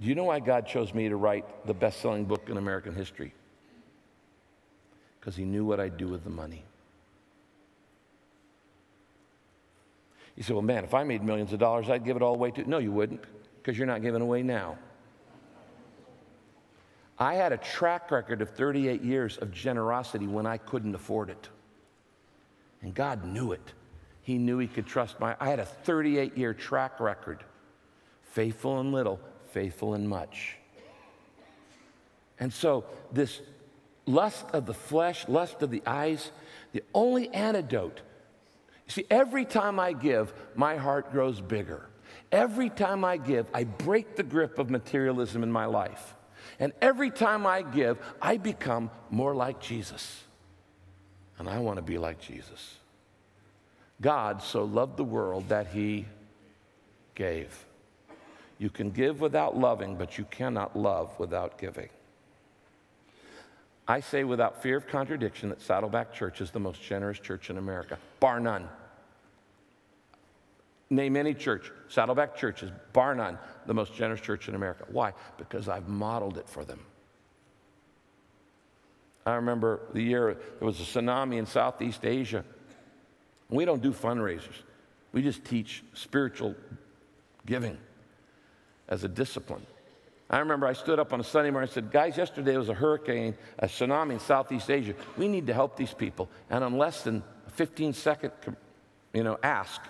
Do 0.06 0.10
you 0.10 0.14
know 0.14 0.22
why 0.22 0.38
God 0.38 0.68
chose 0.68 0.94
me 0.94 1.08
to 1.08 1.16
write 1.16 1.66
the 1.66 1.74
best 1.74 2.00
selling 2.00 2.26
book 2.26 2.48
in 2.48 2.58
American 2.58 2.94
history? 2.94 3.34
Because 5.18 5.34
He 5.34 5.44
knew 5.44 5.64
what 5.64 5.80
I'd 5.80 5.96
do 5.96 6.06
with 6.06 6.22
the 6.22 6.30
money. 6.30 6.62
You 10.36 10.44
say, 10.44 10.52
well, 10.52 10.62
man, 10.62 10.84
if 10.84 10.94
I 10.94 11.02
made 11.02 11.24
millions 11.24 11.52
of 11.52 11.58
dollars, 11.58 11.90
I'd 11.90 12.04
give 12.04 12.14
it 12.14 12.22
all 12.22 12.34
away 12.34 12.52
to. 12.52 12.70
No, 12.70 12.78
you 12.78 12.92
wouldn't, 12.92 13.20
because 13.56 13.76
you're 13.76 13.88
not 13.88 14.00
giving 14.00 14.22
away 14.22 14.44
now. 14.44 14.78
I 17.18 17.34
had 17.34 17.50
a 17.50 17.56
track 17.56 18.08
record 18.12 18.40
of 18.42 18.50
38 18.50 19.02
years 19.02 19.38
of 19.38 19.50
generosity 19.50 20.28
when 20.28 20.46
I 20.46 20.58
couldn't 20.58 20.94
afford 20.94 21.30
it. 21.30 21.48
And 22.80 22.94
God 22.94 23.24
knew 23.24 23.50
it. 23.50 23.72
He 24.22 24.38
knew 24.38 24.58
He 24.58 24.68
could 24.68 24.86
trust 24.86 25.18
my. 25.18 25.34
I 25.40 25.48
had 25.50 25.58
a 25.58 25.64
38 25.64 26.38
year 26.38 26.54
track 26.54 27.00
record. 27.00 27.42
Faithful 28.22 28.78
in 28.78 28.92
little, 28.92 29.18
faithful 29.56 29.94
in 29.94 30.06
much. 30.06 30.58
And 32.38 32.52
so, 32.52 32.84
this 33.10 33.40
lust 34.04 34.44
of 34.52 34.66
the 34.66 34.74
flesh, 34.74 35.26
lust 35.28 35.62
of 35.62 35.70
the 35.70 35.82
eyes, 35.86 36.30
the 36.72 36.82
only 36.92 37.32
antidote 37.32 38.02
you 38.86 38.92
see, 38.92 39.06
every 39.10 39.44
time 39.44 39.80
I 39.80 39.92
give, 39.92 40.32
my 40.54 40.76
heart 40.76 41.10
grows 41.10 41.40
bigger. 41.40 41.88
Every 42.30 42.70
time 42.70 43.04
I 43.04 43.16
give, 43.16 43.46
I 43.52 43.64
break 43.64 44.16
the 44.16 44.22
grip 44.22 44.58
of 44.58 44.70
materialism 44.70 45.42
in 45.42 45.50
my 45.50 45.66
life. 45.66 46.14
And 46.60 46.72
every 46.80 47.10
time 47.10 47.46
I 47.46 47.62
give, 47.62 47.98
I 48.22 48.36
become 48.36 48.90
more 49.10 49.34
like 49.34 49.60
Jesus. 49.60 50.22
And 51.38 51.48
I 51.48 51.58
want 51.58 51.76
to 51.76 51.82
be 51.82 51.98
like 51.98 52.20
Jesus. 52.20 52.76
God 54.00 54.42
so 54.42 54.64
loved 54.64 54.96
the 54.96 55.04
world 55.04 55.48
that 55.48 55.68
he 55.68 56.06
gave. 57.14 57.65
You 58.58 58.70
can 58.70 58.90
give 58.90 59.20
without 59.20 59.56
loving, 59.56 59.96
but 59.96 60.16
you 60.16 60.24
cannot 60.24 60.76
love 60.76 61.18
without 61.18 61.58
giving. 61.58 61.88
I 63.88 64.00
say 64.00 64.24
without 64.24 64.62
fear 64.62 64.76
of 64.76 64.88
contradiction 64.88 65.50
that 65.50 65.60
Saddleback 65.60 66.12
Church 66.12 66.40
is 66.40 66.50
the 66.50 66.58
most 66.58 66.82
generous 66.82 67.18
church 67.18 67.50
in 67.50 67.58
America, 67.58 67.98
bar 68.18 68.40
none. 68.40 68.68
Name 70.88 71.16
any 71.16 71.34
church, 71.34 71.70
Saddleback 71.88 72.36
Church 72.36 72.62
is 72.62 72.70
bar 72.92 73.14
none 73.14 73.38
the 73.66 73.74
most 73.74 73.94
generous 73.94 74.20
church 74.20 74.48
in 74.48 74.54
America. 74.54 74.84
Why? 74.90 75.12
Because 75.36 75.68
I've 75.68 75.88
modeled 75.88 76.38
it 76.38 76.48
for 76.48 76.64
them. 76.64 76.80
I 79.24 79.34
remember 79.34 79.80
the 79.92 80.02
year 80.02 80.34
there 80.34 80.66
was 80.66 80.80
a 80.80 80.84
tsunami 80.84 81.36
in 81.38 81.46
Southeast 81.46 82.04
Asia. 82.04 82.44
We 83.50 83.64
don't 83.64 83.82
do 83.82 83.92
fundraisers, 83.92 84.62
we 85.12 85.22
just 85.22 85.44
teach 85.44 85.84
spiritual 85.94 86.54
giving 87.44 87.78
as 88.88 89.04
a 89.04 89.08
discipline. 89.08 89.64
I 90.28 90.38
remember 90.38 90.66
I 90.66 90.72
stood 90.72 90.98
up 90.98 91.12
on 91.12 91.20
a 91.20 91.24
Sunday 91.24 91.50
morning 91.50 91.68
and 91.68 91.74
said, 91.74 91.92
Guys, 91.92 92.16
yesterday 92.16 92.56
was 92.56 92.68
a 92.68 92.74
hurricane, 92.74 93.36
a 93.58 93.66
tsunami 93.66 94.12
in 94.12 94.20
Southeast 94.20 94.70
Asia. 94.70 94.94
We 95.16 95.28
need 95.28 95.46
to 95.46 95.54
help 95.54 95.76
these 95.76 95.94
people. 95.94 96.28
And 96.50 96.64
in 96.64 96.76
less 96.76 97.02
than 97.02 97.22
a 97.46 97.50
15 97.50 97.92
second 97.92 98.32
you 99.12 99.22
know, 99.22 99.38
ask, 99.42 99.80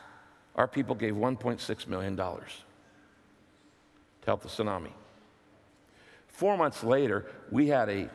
our 0.55 0.69
people 0.69 0.95
gave 0.95 1.15
$1.6 1.15 1.87
million 1.87 2.17
to 2.17 2.41
help 4.25 4.43
the 4.43 4.49
tsunami. 4.49 4.93
Four 6.29 6.57
months 6.57 6.85
later, 6.85 7.27
we 7.51 7.69
had 7.69 7.89
a 7.89 8.11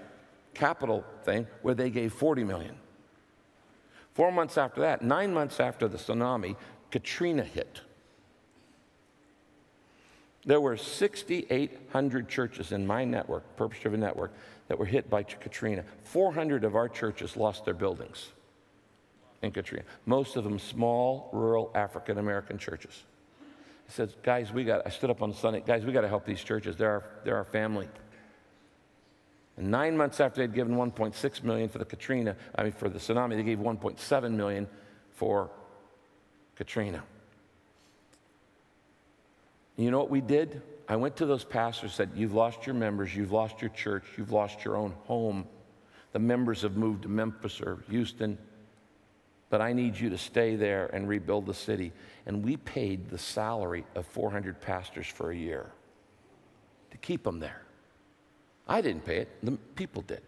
capital 0.53 1.03
thing 1.23 1.47
where 1.63 1.73
they 1.73 1.89
gave 1.89 2.13
40 2.13 2.43
million. 2.43 2.75
Four 4.13 4.31
months 4.31 4.57
after 4.57 4.81
that, 4.81 5.01
nine 5.01 5.33
months 5.33 5.59
after 5.59 5.87
the 5.87 5.97
tsunami, 5.97 6.55
Katrina 6.91 7.43
hit. 7.43 7.81
There 10.45 10.59
were 10.59 10.75
6,800 10.75 12.27
churches 12.27 12.71
in 12.71 12.87
my 12.87 13.05
network, 13.05 13.55
Purpose 13.55 13.79
Driven 13.79 13.99
Network, 13.99 14.31
that 14.67 14.79
were 14.79 14.85
hit 14.85 15.09
by 15.09 15.23
Katrina. 15.23 15.83
400 16.03 16.63
of 16.63 16.75
our 16.75 16.89
churches 16.89 17.37
lost 17.37 17.65
their 17.65 17.73
buildings 17.73 18.29
in 19.41 19.51
Katrina. 19.51 19.83
Most 20.05 20.35
of 20.35 20.43
them 20.43 20.57
small, 20.57 21.29
rural 21.31 21.71
African 21.75 22.17
American 22.17 22.57
churches. 22.57 23.03
I 23.41 23.91
said, 23.91 24.13
guys, 24.23 24.51
we 24.51 24.63
got, 24.63 24.85
I 24.85 24.89
stood 24.89 25.09
up 25.09 25.21
on 25.21 25.33
Sunday, 25.33 25.63
guys, 25.65 25.85
we 25.85 25.91
got 25.91 26.01
to 26.01 26.07
help 26.07 26.25
these 26.25 26.43
churches. 26.43 26.75
They're 26.75 26.89
our, 26.89 27.03
they're 27.23 27.37
our 27.37 27.43
family. 27.43 27.87
And 29.57 29.69
nine 29.69 29.97
months 29.97 30.19
after 30.19 30.41
they'd 30.41 30.55
given 30.55 30.75
1.6 30.75 31.43
million 31.43 31.69
for 31.69 31.77
the 31.77 31.85
Katrina, 31.85 32.35
I 32.55 32.63
mean, 32.63 32.71
for 32.71 32.89
the 32.89 32.99
tsunami, 32.99 33.35
they 33.35 33.43
gave 33.43 33.59
1.7 33.59 34.31
million 34.31 34.67
for 35.11 35.51
Katrina. 36.55 37.03
You 39.81 39.89
know 39.89 39.97
what 39.97 40.11
we 40.11 40.21
did? 40.21 40.61
I 40.87 40.95
went 40.95 41.15
to 41.17 41.25
those 41.25 41.43
pastors 41.43 41.93
said, 41.93 42.11
You've 42.13 42.33
lost 42.33 42.67
your 42.67 42.75
members, 42.75 43.15
you've 43.15 43.31
lost 43.31 43.61
your 43.61 43.69
church, 43.71 44.03
you've 44.15 44.31
lost 44.31 44.63
your 44.63 44.75
own 44.75 44.93
home. 45.05 45.47
The 46.11 46.19
members 46.19 46.61
have 46.61 46.75
moved 46.75 47.03
to 47.03 47.09
Memphis 47.09 47.61
or 47.61 47.83
Houston, 47.89 48.37
but 49.49 49.61
I 49.61 49.73
need 49.73 49.97
you 49.97 50.09
to 50.09 50.17
stay 50.17 50.55
there 50.55 50.87
and 50.93 51.07
rebuild 51.07 51.45
the 51.45 51.53
city. 51.53 51.93
And 52.25 52.43
we 52.43 52.57
paid 52.57 53.09
the 53.09 53.17
salary 53.17 53.85
of 53.95 54.05
400 54.05 54.61
pastors 54.61 55.07
for 55.07 55.31
a 55.31 55.35
year 55.35 55.71
to 56.91 56.97
keep 56.97 57.23
them 57.23 57.39
there. 57.39 57.61
I 58.67 58.81
didn't 58.81 59.05
pay 59.05 59.17
it, 59.17 59.29
the 59.41 59.53
people 59.75 60.03
did. 60.03 60.21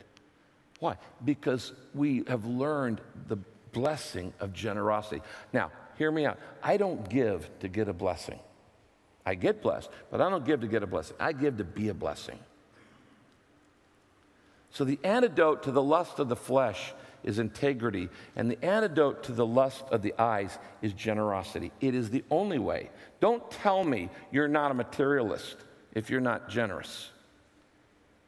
Why? 0.80 0.98
Because 1.24 1.74
we 1.94 2.24
have 2.28 2.46
learned 2.46 3.02
the 3.28 3.38
blessing 3.72 4.34
of 4.40 4.52
generosity. 4.54 5.22
Now, 5.52 5.72
hear 5.98 6.12
me 6.12 6.26
out. 6.26 6.40
I 6.64 6.78
don't 6.78 7.08
give 7.08 7.50
to 7.60 7.68
get 7.68 7.88
a 7.88 7.94
blessing. 7.94 8.40
I 9.26 9.36
get 9.36 9.62
blessed, 9.62 9.90
but 10.12 10.22
I 10.22 10.30
don't 10.30 10.46
give 10.46 10.62
to 10.62 10.68
get 10.68 10.84
a 10.84 10.88
blessing. 10.88 11.16
I 11.20 11.32
give 11.32 11.58
to 11.58 11.64
be 11.64 11.90
a 11.90 11.94
blessing. 11.94 12.40
So 14.72 14.84
the 14.84 15.00
antidote 15.04 15.64
to 15.64 15.72
the 15.72 15.84
lust 15.84 16.20
of 16.20 16.30
the 16.30 16.36
flesh 16.36 16.94
is 17.24 17.40
integrity, 17.40 18.10
and 18.36 18.52
the 18.52 18.64
antidote 18.66 19.24
to 19.24 19.32
the 19.32 19.46
lust 19.46 19.86
of 19.92 20.02
the 20.02 20.14
eyes 20.20 20.58
is 20.82 20.94
generosity. 20.94 21.72
It 21.80 21.96
is 21.96 22.10
the 22.10 22.24
only 22.30 22.60
way. 22.60 22.90
Don't 23.22 23.50
tell 23.50 23.84
me 23.84 24.10
you're 24.32 24.48
not 24.48 24.72
a 24.72 24.74
materialist 24.74 25.58
if 25.94 26.10
you're 26.10 26.22
not 26.22 26.50
generous. 26.50 27.12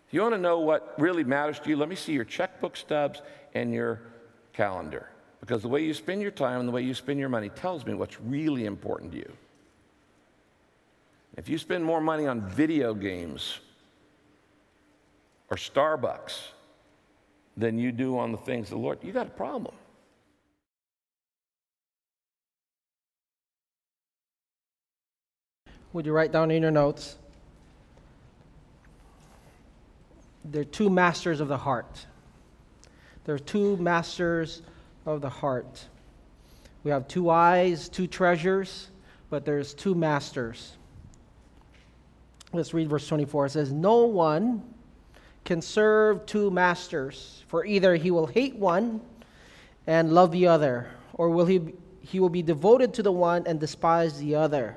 If 0.08 0.14
you 0.14 0.22
want 0.22 0.36
to 0.36 0.40
know 0.40 0.60
what 0.60 0.94
really 0.98 1.24
matters 1.24 1.60
to 1.60 1.70
you, 1.70 1.78
let 1.78 1.90
me 1.90 1.96
see 1.96 2.14
your 2.14 2.24
checkbook 2.24 2.78
stubs 2.78 3.22
and 3.54 3.74
your 3.74 4.02
calendar. 4.54 5.10
Because 5.42 5.62
the 5.62 5.68
way 5.68 5.84
you 5.84 5.94
spend 5.94 6.22
your 6.22 6.32
time 6.32 6.60
and 6.60 6.68
the 6.68 6.72
way 6.72 6.84
you 6.84 6.94
spend 6.94 7.20
your 7.20 7.30
money 7.30 7.50
tells 7.50 7.86
me 7.86 7.94
what's 7.96 8.22
really 8.22 8.66
important 8.66 9.12
to 9.12 9.18
you. 9.18 9.32
If 11.38 11.50
you 11.50 11.58
spend 11.58 11.84
more 11.84 12.00
money 12.00 12.28
on 12.28 12.42
video 12.42 12.94
games 12.94 13.60
or 15.50 15.58
Starbucks 15.58 16.52
than 17.58 17.78
you 17.78 17.92
do 17.92 18.18
on 18.18 18.32
the 18.32 18.38
things 18.38 18.68
of 18.68 18.72
the 18.72 18.78
Lord, 18.78 19.00
you 19.04 19.12
got 19.12 19.28
a 19.28 19.32
problem. 19.32 19.76
Would 25.94 26.06
you 26.06 26.14
write 26.14 26.32
down 26.32 26.52
in 26.52 26.62
your 26.62 26.72
notes? 26.72 27.18
There 30.44 30.62
are 30.62 30.66
two 30.66 30.90
masters 30.90 31.40
of 31.40 31.48
the 31.48 31.58
heart. 31.58 32.06
There 33.24 33.36
are 33.36 33.40
two 33.40 33.78
masters 33.78 34.62
of 35.06 35.22
the 35.22 35.30
heart. 35.30 35.86
We 36.84 36.92
have 36.92 37.08
two 37.08 37.30
eyes, 37.30 37.90
two 37.90 38.08
treasures, 38.08 38.90
but 39.30 39.46
there's 39.46 39.74
two 39.74 39.96
masters. 39.96 40.74
Let's 42.56 42.74
read 42.74 42.90
verse 42.90 43.08
24. 43.08 43.48
It 43.48 43.50
says, 43.52 43.72
No 43.72 44.06
one 44.06 44.64
can 45.44 45.62
serve 45.62 46.26
two 46.26 46.50
masters, 46.50 47.44
for 47.48 47.66
either 47.66 47.96
he 47.96 48.12
will 48.12 48.28
hate 48.28 48.56
one 48.56 49.02
and 49.88 50.14
love 50.14 50.32
the 50.32 50.48
other, 50.48 50.90
or 51.14 51.30
will 51.30 51.46
he, 51.46 51.62
he 52.02 52.20
will 52.20 52.30
be 52.30 52.42
devoted 52.42 52.94
to 52.96 53.04
the 53.04 53.12
one 53.12 53.46
and 53.46 53.60
despise 53.60 54.20
the 54.20 54.36
other. 54.36 54.76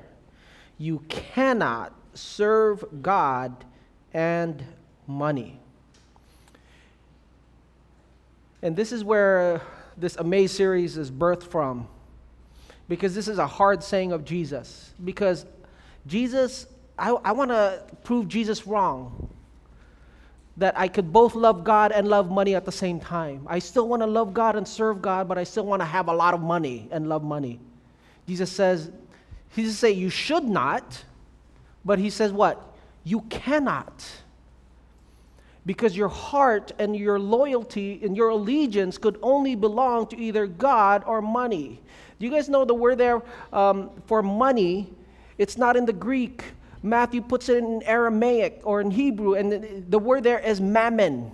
You 0.77 0.99
cannot 1.09 1.93
serve 2.13 2.83
God 3.01 3.65
and 4.13 4.63
money. 5.07 5.59
And 8.61 8.75
this 8.75 8.91
is 8.91 9.03
where 9.03 9.61
this 9.97 10.15
Amaze 10.17 10.51
series 10.51 10.97
is 10.97 11.11
birthed 11.11 11.43
from. 11.43 11.87
Because 12.87 13.13
this 13.13 13.27
is 13.27 13.37
a 13.37 13.47
hard 13.47 13.83
saying 13.83 14.11
of 14.11 14.25
Jesus. 14.25 14.93
Because 15.03 15.45
Jesus, 16.07 16.65
I, 16.99 17.09
I 17.09 17.31
want 17.31 17.51
to 17.51 17.83
prove 18.03 18.27
Jesus 18.27 18.67
wrong. 18.67 19.29
That 20.57 20.77
I 20.77 20.89
could 20.89 21.13
both 21.13 21.35
love 21.35 21.63
God 21.63 21.93
and 21.93 22.07
love 22.07 22.29
money 22.29 22.53
at 22.53 22.65
the 22.65 22.71
same 22.71 22.99
time. 22.99 23.45
I 23.47 23.59
still 23.59 23.87
want 23.87 24.01
to 24.01 24.05
love 24.05 24.33
God 24.33 24.57
and 24.57 24.67
serve 24.67 25.01
God, 25.01 25.27
but 25.27 25.37
I 25.37 25.45
still 25.45 25.65
want 25.65 25.81
to 25.81 25.85
have 25.85 26.09
a 26.09 26.13
lot 26.13 26.33
of 26.33 26.41
money 26.41 26.89
and 26.91 27.07
love 27.07 27.23
money. 27.23 27.59
Jesus 28.27 28.51
says, 28.51 28.91
He 29.55 29.61
doesn't 29.61 29.77
say 29.77 29.91
you 29.91 30.09
should 30.09 30.43
not, 30.43 31.05
but 31.85 31.97
He 31.97 32.09
says 32.09 32.33
what? 32.33 32.75
You 33.05 33.21
cannot 33.21 34.05
because 35.65 35.95
your 35.95 36.07
heart 36.07 36.71
and 36.79 36.95
your 36.95 37.19
loyalty 37.19 37.99
and 38.03 38.17
your 38.17 38.29
allegiance 38.29 38.97
could 38.97 39.19
only 39.21 39.55
belong 39.55 40.07
to 40.07 40.17
either 40.17 40.47
God 40.47 41.03
or 41.05 41.21
money. 41.21 41.79
Do 42.19 42.25
you 42.25 42.31
guys 42.31 42.49
know 42.49 42.65
the 42.65 42.73
word 42.73 42.97
there 42.97 43.21
um, 43.53 43.91
for 44.07 44.23
money? 44.23 44.91
It's 45.37 45.57
not 45.57 45.77
in 45.77 45.85
the 45.85 45.93
Greek. 45.93 46.43
Matthew 46.81 47.21
puts 47.21 47.49
it 47.49 47.57
in 47.57 47.83
Aramaic 47.83 48.61
or 48.63 48.79
in 48.79 48.91
Hebrew, 48.91 49.33
and 49.33 49.85
the, 49.89 49.99
word 49.99 50.23
there 50.23 50.39
is 50.39 50.61
mammon, 50.61 51.31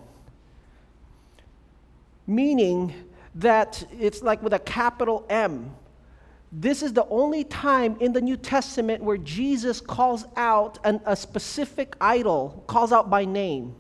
meaning 2.25 2.93
that 3.35 3.85
it's 3.99 4.23
like 4.23 4.41
with 4.41 4.53
a 4.53 4.59
capital 4.59 5.25
M. 5.29 5.75
This 6.51 6.81
is 6.81 6.93
the 6.93 7.05
only 7.09 7.43
time 7.43 7.97
in 7.99 8.13
the 8.13 8.21
New 8.21 8.37
Testament 8.37 9.03
where 9.03 9.17
Jesus 9.17 9.81
calls 9.81 10.25
out 10.35 10.79
an, 10.83 11.01
a 11.05 11.15
specific 11.15 11.95
idol, 11.99 12.63
calls 12.65 12.91
out 12.91 13.09
by 13.09 13.25
name. 13.25 13.75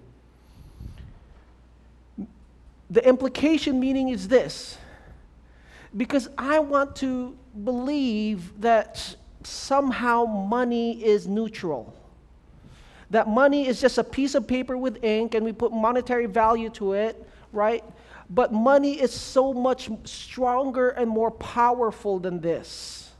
The 2.89 3.07
implication 3.07 3.79
meaning 3.79 4.09
is 4.09 4.27
this 4.27 4.77
because 5.95 6.27
I 6.37 6.59
want 6.59 6.97
to 6.97 7.35
believe 7.63 8.61
that 8.61 9.15
somehow 9.45 10.25
money 10.25 11.03
is 11.03 11.27
neutral. 11.27 11.93
That 13.09 13.27
money 13.27 13.67
is 13.67 13.79
just 13.79 13.97
a 13.97 14.03
piece 14.03 14.35
of 14.35 14.47
paper 14.47 14.77
with 14.77 15.03
ink 15.03 15.35
and 15.35 15.45
we 15.45 15.53
put 15.53 15.71
monetary 15.71 16.25
value 16.25 16.69
to 16.71 16.93
it, 16.93 17.27
right? 17.53 17.83
But 18.29 18.51
money 18.51 18.99
is 18.99 19.13
so 19.13 19.53
much 19.53 19.89
stronger 20.05 20.89
and 20.89 21.09
more 21.09 21.31
powerful 21.31 22.19
than 22.19 22.41
this. 22.41 23.11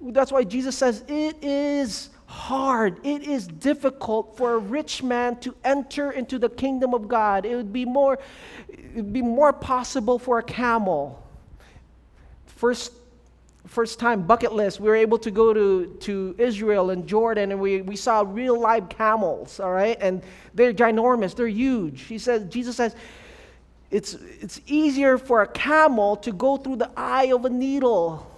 That's 0.00 0.32
why 0.32 0.44
Jesus 0.44 0.76
says 0.76 1.04
it 1.08 1.42
is 1.42 2.10
hard, 2.26 3.04
it 3.04 3.22
is 3.22 3.46
difficult 3.46 4.36
for 4.36 4.54
a 4.54 4.58
rich 4.58 5.02
man 5.02 5.36
to 5.40 5.54
enter 5.64 6.12
into 6.12 6.38
the 6.38 6.48
kingdom 6.48 6.94
of 6.94 7.08
God. 7.08 7.44
It 7.44 7.56
would 7.56 7.72
be 7.72 7.84
more, 7.84 8.18
it 8.68 8.94
would 8.94 9.12
be 9.12 9.22
more 9.22 9.52
possible 9.52 10.18
for 10.18 10.38
a 10.38 10.42
camel. 10.42 11.22
First, 12.60 12.92
first 13.66 13.98
time 13.98 14.26
bucket 14.26 14.52
list, 14.52 14.80
we 14.80 14.88
were 14.90 14.94
able 14.94 15.16
to 15.20 15.30
go 15.30 15.54
to, 15.54 15.96
to 16.00 16.34
Israel 16.36 16.90
and 16.90 17.06
Jordan, 17.06 17.52
and 17.52 17.58
we, 17.58 17.80
we 17.80 17.96
saw 17.96 18.22
real 18.26 18.60
live 18.60 18.90
camels, 18.90 19.58
all 19.60 19.72
right? 19.72 19.96
And 19.98 20.22
they're 20.52 20.74
ginormous, 20.74 21.34
they're 21.34 21.46
huge. 21.46 22.02
He 22.02 22.18
says, 22.18 22.44
Jesus 22.50 22.76
says, 22.76 22.94
it's, 23.90 24.12
it's 24.42 24.60
easier 24.66 25.16
for 25.16 25.40
a 25.40 25.46
camel 25.46 26.16
to 26.16 26.32
go 26.32 26.58
through 26.58 26.76
the 26.76 26.90
eye 26.98 27.32
of 27.32 27.46
a 27.46 27.48
needle 27.48 28.30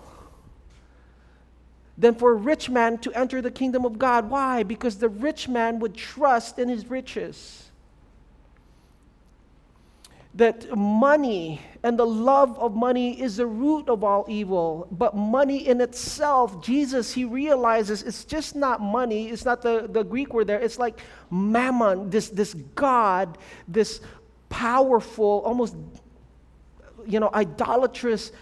than 1.99 2.15
for 2.15 2.31
a 2.31 2.37
rich 2.37 2.71
man 2.71 2.99
to 2.99 3.13
enter 3.13 3.43
the 3.43 3.51
kingdom 3.51 3.85
of 3.85 3.99
God. 3.99 4.31
Why? 4.31 4.63
Because 4.63 4.99
the 4.99 5.09
rich 5.09 5.49
man 5.49 5.81
would 5.81 5.97
trust 5.97 6.61
in 6.61 6.69
his 6.69 6.89
riches. 6.89 7.72
That 10.35 10.77
money 10.77 11.61
and 11.83 11.99
the 11.99 12.07
love 12.07 12.59
of 12.59 12.75
money 12.75 13.21
is 13.21 13.37
the 13.37 13.47
root 13.47 13.89
of 13.89 14.03
all 14.05 14.25
evil. 14.29 14.89
But 14.91 15.15
money 15.15 15.67
in 15.67 15.81
itself, 15.81 16.63
Jesus, 16.63 17.13
he 17.13 17.25
realizes 17.25 18.03
it's 18.03 18.25
just 18.25 18.55
not 18.55 18.81
money. 18.81 19.29
It's 19.29 19.45
not 19.45 19.63
the, 19.63 19.89
the 19.91 20.03
Greek 20.03 20.33
word 20.33 20.47
there. 20.47 20.61
It's 20.61 20.79
like 20.79 21.01
mammon, 21.31 22.09
this, 22.09 22.29
this 22.31 22.55
God, 22.75 23.37
this 23.67 24.01
powerful, 24.49 25.43
almost, 25.45 25.75
you 27.07 27.21
know, 27.21 27.31
idolatrous 27.35 28.33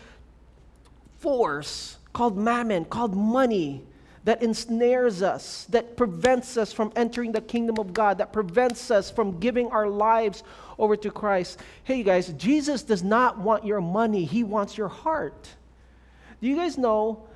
force 1.18 1.96
called 2.12 2.36
mammon, 2.36 2.84
called 2.84 3.14
money, 3.16 3.82
that 4.24 4.42
ensnares 4.42 5.22
us, 5.22 5.64
that 5.70 5.96
prevents 5.96 6.56
us 6.56 6.72
from 6.72 6.92
entering 6.94 7.32
the 7.32 7.40
kingdom 7.40 7.78
of 7.78 7.94
God, 7.94 8.18
that 8.18 8.32
prevents 8.32 8.90
us 8.90 9.10
from 9.10 9.40
giving 9.40 9.68
our 9.68 9.88
lives 9.88 10.42
over 10.80 10.96
to 10.96 11.10
Christ. 11.10 11.60
Hey, 11.84 11.96
you 11.96 12.04
guys, 12.04 12.28
Jesus 12.32 12.82
does 12.82 13.02
not 13.02 13.38
want 13.38 13.64
your 13.64 13.80
money, 13.80 14.24
He 14.24 14.42
wants 14.42 14.76
your 14.76 14.88
heart. 14.88 15.48
Do 16.40 16.48
you 16.48 16.56
guys 16.56 16.78
know, 16.78 17.28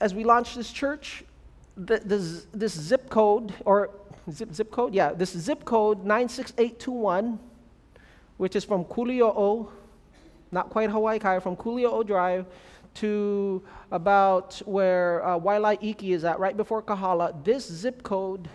as 0.00 0.14
we 0.14 0.22
launch 0.22 0.54
this 0.54 0.70
church, 0.70 1.24
this, 1.76 2.46
this 2.52 2.72
zip 2.72 3.08
code, 3.08 3.54
or 3.64 3.90
zip, 4.30 4.52
zip 4.52 4.70
code? 4.70 4.94
Yeah, 4.94 5.12
this 5.12 5.30
zip 5.36 5.64
code 5.64 6.04
96821, 6.04 7.38
which 8.36 8.54
is 8.54 8.64
from 8.64 8.84
Kuliouou, 8.84 9.68
not 10.52 10.70
quite 10.70 10.90
Hawaii 10.90 11.18
Kai, 11.18 11.40
from 11.40 11.56
Kuliouou 11.56 12.06
Drive 12.06 12.46
to 12.94 13.62
about 13.90 14.60
where 14.66 15.26
uh, 15.26 15.38
Waialae 15.38 15.82
Iki 15.82 16.12
is 16.12 16.24
at, 16.24 16.38
right 16.38 16.56
before 16.56 16.82
Kahala, 16.82 17.44
this 17.44 17.66
zip 17.66 18.02
code 18.02 18.48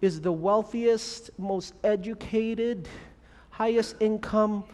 is 0.00 0.20
the 0.20 0.32
wealthiest, 0.32 1.30
most 1.38 1.74
educated, 1.82 2.88
highest 3.50 3.96
income 4.00 4.64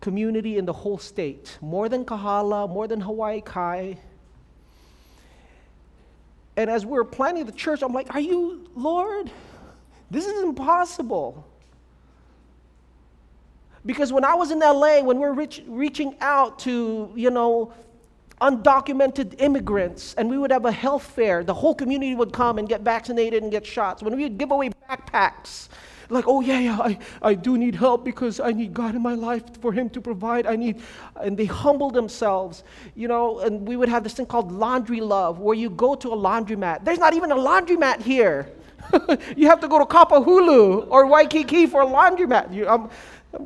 community 0.00 0.58
in 0.58 0.66
the 0.66 0.72
whole 0.72 0.98
state, 0.98 1.58
more 1.60 1.88
than 1.88 2.04
Kahala, 2.04 2.68
more 2.68 2.86
than 2.86 3.00
Hawaii 3.00 3.40
Kai. 3.40 3.98
And 6.56 6.68
as 6.68 6.84
we 6.84 6.92
were 6.92 7.04
planning 7.04 7.46
the 7.46 7.52
church, 7.52 7.82
I'm 7.82 7.92
like, 7.92 8.14
Are 8.14 8.20
you, 8.20 8.68
Lord? 8.74 9.30
This 10.10 10.26
is 10.26 10.42
impossible. 10.42 11.46
Because 13.84 14.12
when 14.12 14.24
I 14.24 14.34
was 14.34 14.50
in 14.50 14.60
LA, 14.60 15.00
when 15.00 15.18
we 15.18 15.26
were 15.26 15.32
reach, 15.32 15.62
reaching 15.66 16.14
out 16.20 16.60
to, 16.60 17.12
you 17.16 17.30
know, 17.30 17.72
undocumented 18.42 19.40
immigrants, 19.40 20.14
and 20.18 20.28
we 20.28 20.36
would 20.36 20.50
have 20.50 20.64
a 20.64 20.72
health 20.72 21.04
fair, 21.04 21.44
the 21.44 21.54
whole 21.54 21.74
community 21.74 22.14
would 22.14 22.32
come 22.32 22.58
and 22.58 22.68
get 22.68 22.80
vaccinated 22.80 23.42
and 23.42 23.52
get 23.52 23.64
shots. 23.64 24.02
When 24.02 24.16
we 24.16 24.24
would 24.24 24.36
give 24.36 24.50
away 24.50 24.70
backpacks, 24.90 25.68
like, 26.08 26.24
oh, 26.26 26.40
yeah, 26.40 26.58
yeah, 26.58 26.78
I, 26.78 26.98
I 27.22 27.34
do 27.34 27.56
need 27.56 27.74
help 27.74 28.04
because 28.04 28.40
I 28.40 28.50
need 28.52 28.74
God 28.74 28.94
in 28.94 29.00
my 29.00 29.14
life 29.14 29.44
for 29.62 29.72
Him 29.72 29.88
to 29.90 30.00
provide. 30.00 30.46
I 30.46 30.56
need, 30.56 30.82
and 31.20 31.38
they 31.38 31.46
humble 31.46 31.90
themselves, 31.90 32.64
you 32.94 33.08
know, 33.08 33.38
and 33.38 33.66
we 33.66 33.76
would 33.76 33.88
have 33.88 34.02
this 34.02 34.12
thing 34.12 34.26
called 34.26 34.52
laundry 34.52 35.00
love, 35.00 35.38
where 35.38 35.54
you 35.54 35.70
go 35.70 35.94
to 35.94 36.08
a 36.12 36.16
laundromat. 36.16 36.84
There's 36.84 36.98
not 36.98 37.14
even 37.14 37.32
a 37.32 37.36
laundromat 37.36 38.02
here. 38.02 38.50
you 39.36 39.46
have 39.46 39.60
to 39.60 39.68
go 39.68 39.78
to 39.78 39.86
Kapahulu 39.86 40.88
or 40.90 41.06
Waikiki 41.06 41.66
for 41.66 41.82
a 41.82 41.86
laundromat. 41.86 42.52
You, 42.52 42.68
um, 42.68 42.90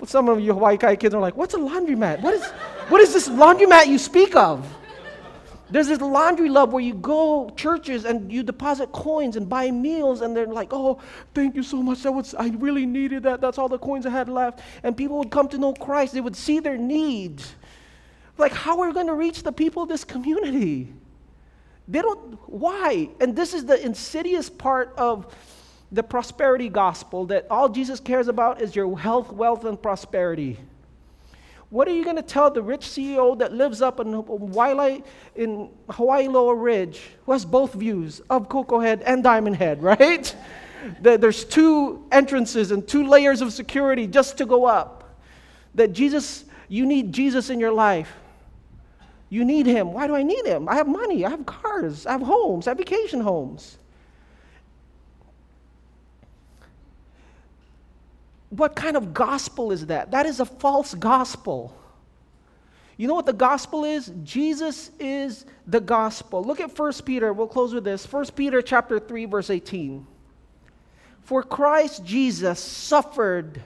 some 0.05 0.29
of 0.29 0.41
you 0.41 0.53
Hawaii 0.53 0.77
kids 0.97 1.15
are 1.15 1.21
like, 1.21 1.37
what's 1.37 1.55
a 1.55 1.59
laundromat? 1.59 2.21
What 2.21 2.35
is, 2.35 2.45
what 2.89 3.01
is 3.01 3.13
this 3.13 3.29
laundromat 3.29 3.87
you 3.87 3.99
speak 3.99 4.35
of? 4.35 4.67
There's 5.69 5.89
this 5.89 6.01
laundry 6.01 6.49
love 6.49 6.73
where 6.73 6.83
you 6.83 6.95
go 6.95 7.51
churches 7.57 8.05
and 8.05 8.31
you 8.33 8.45
deposit 8.45 8.93
coins 8.93 9.37
and 9.37 9.49
buy 9.49 9.71
meals, 9.71 10.21
and 10.21 10.37
they're 10.37 10.47
like, 10.47 10.73
"Oh, 10.73 10.99
thank 11.35 11.57
you 11.57 11.63
so 11.63 11.83
much. 11.83 12.03
That 12.03 12.13
was 12.13 12.35
I 12.35 12.49
really 12.49 12.87
needed 12.87 13.25
that. 13.25 13.41
That's 13.41 13.59
all 13.59 13.69
the 13.69 13.79
coins 13.79 14.07
I 14.07 14.11
had 14.11 14.29
left." 14.29 14.61
And 14.85 14.97
people 14.97 15.19
would 15.19 15.31
come 15.31 15.49
to 15.49 15.59
know 15.59 15.73
Christ. 15.73 16.15
They 16.15 16.21
would 16.21 16.37
see 16.37 16.61
their 16.61 16.77
needs. 16.77 17.55
Like, 18.39 18.53
how 18.53 18.81
are 18.81 18.89
we 18.89 18.95
going 18.95 19.07
to 19.07 19.15
reach 19.15 19.43
the 19.43 19.53
people 19.53 19.83
of 19.83 19.89
this 19.89 20.05
community? 20.05 20.93
They 21.89 22.03
don't. 22.03 22.39
Why? 22.49 23.09
And 23.21 23.35
this 23.35 23.55
is 23.55 23.65
the 23.65 23.83
insidious 23.85 24.49
part 24.49 24.95
of 24.97 25.35
the 25.91 26.03
prosperity 26.03 26.69
gospel 26.69 27.27
that 27.27 27.47
all 27.51 27.69
Jesus 27.69 28.01
cares 28.01 28.29
about 28.29 28.61
is 28.61 28.77
your 28.77 28.99
health, 28.99 29.33
wealth, 29.33 29.65
and 29.65 29.81
prosperity. 29.81 30.59
What 31.71 31.89
are 31.89 31.93
you 31.93 32.05
going 32.05 32.17
to 32.17 32.23
tell 32.23 32.51
the 32.51 32.63
rich 32.63 32.83
CEO 32.83 33.37
that 33.39 33.53
lives 33.53 33.83
up 33.83 33.99
in 33.99 34.13
Hawaii, 34.13 35.03
in 35.35 35.69
Hawaii 35.91 36.29
Loa 36.29 36.55
Ridge, 36.55 37.03
who 37.25 37.33
has 37.33 37.45
both 37.45 37.75
views 37.75 38.21
of 38.31 38.49
Koko 38.49 38.79
Head 38.79 39.03
and 39.03 39.23
Diamond 39.23 39.57
Head, 39.57 39.83
right? 39.83 40.35
There's 41.01 41.45
two 41.45 42.07
entrances 42.13 42.71
and 42.71 42.87
two 42.87 43.09
layers 43.09 43.41
of 43.41 43.53
security 43.53 44.07
just 44.07 44.39
to 44.39 44.47
go 44.47 44.65
up. 44.67 45.19
That 45.75 45.93
Jesus, 45.93 46.45
you 46.69 46.87
need 46.87 47.13
Jesus 47.13 47.51
in 47.51 47.59
your 47.59 47.73
life. 47.73 48.13
You 49.29 49.45
need 49.45 49.67
him. 49.67 49.93
Why 49.93 50.07
do 50.07 50.15
I 50.15 50.23
need 50.23 50.47
him? 50.47 50.69
I 50.69 50.77
have 50.77 50.87
money, 50.87 51.25
I 51.25 51.31
have 51.31 51.45
cars, 51.45 52.07
I 52.07 52.13
have 52.13 52.23
homes, 52.23 52.69
I 52.69 52.71
have 52.71 52.79
vacation 52.79 53.21
homes. 53.21 53.79
What 58.51 58.77
kind 58.77 58.97
of 58.97 59.13
gospel 59.13 59.73
is 59.73 59.87
that? 59.87 60.13
That 60.13 60.27
is 60.27 60.41
a 60.41 60.45
false 60.45 60.95
gospel. 60.95 61.77
You 62.97 63.09
know 63.09 63.15
what 63.15 63.27
the 63.27 63.33
gospel 63.33 63.85
is? 63.85 64.11
Jesus 64.23 64.91
is 64.99 65.45
the 65.67 65.81
gospel. 65.81 66.43
Look 66.43 66.61
at 66.61 66.77
1 66.77 66.93
Peter. 67.05 67.33
We'll 67.33 67.49
close 67.49 67.75
with 67.75 67.85
this. 67.85 68.11
1 68.11 68.27
Peter 68.37 68.63
chapter 68.63 68.99
3 68.99 69.27
verse 69.27 69.51
18. 69.51 70.07
For 71.23 71.43
Christ 71.43 72.05
Jesus 72.05 72.61
suffered 72.61 73.61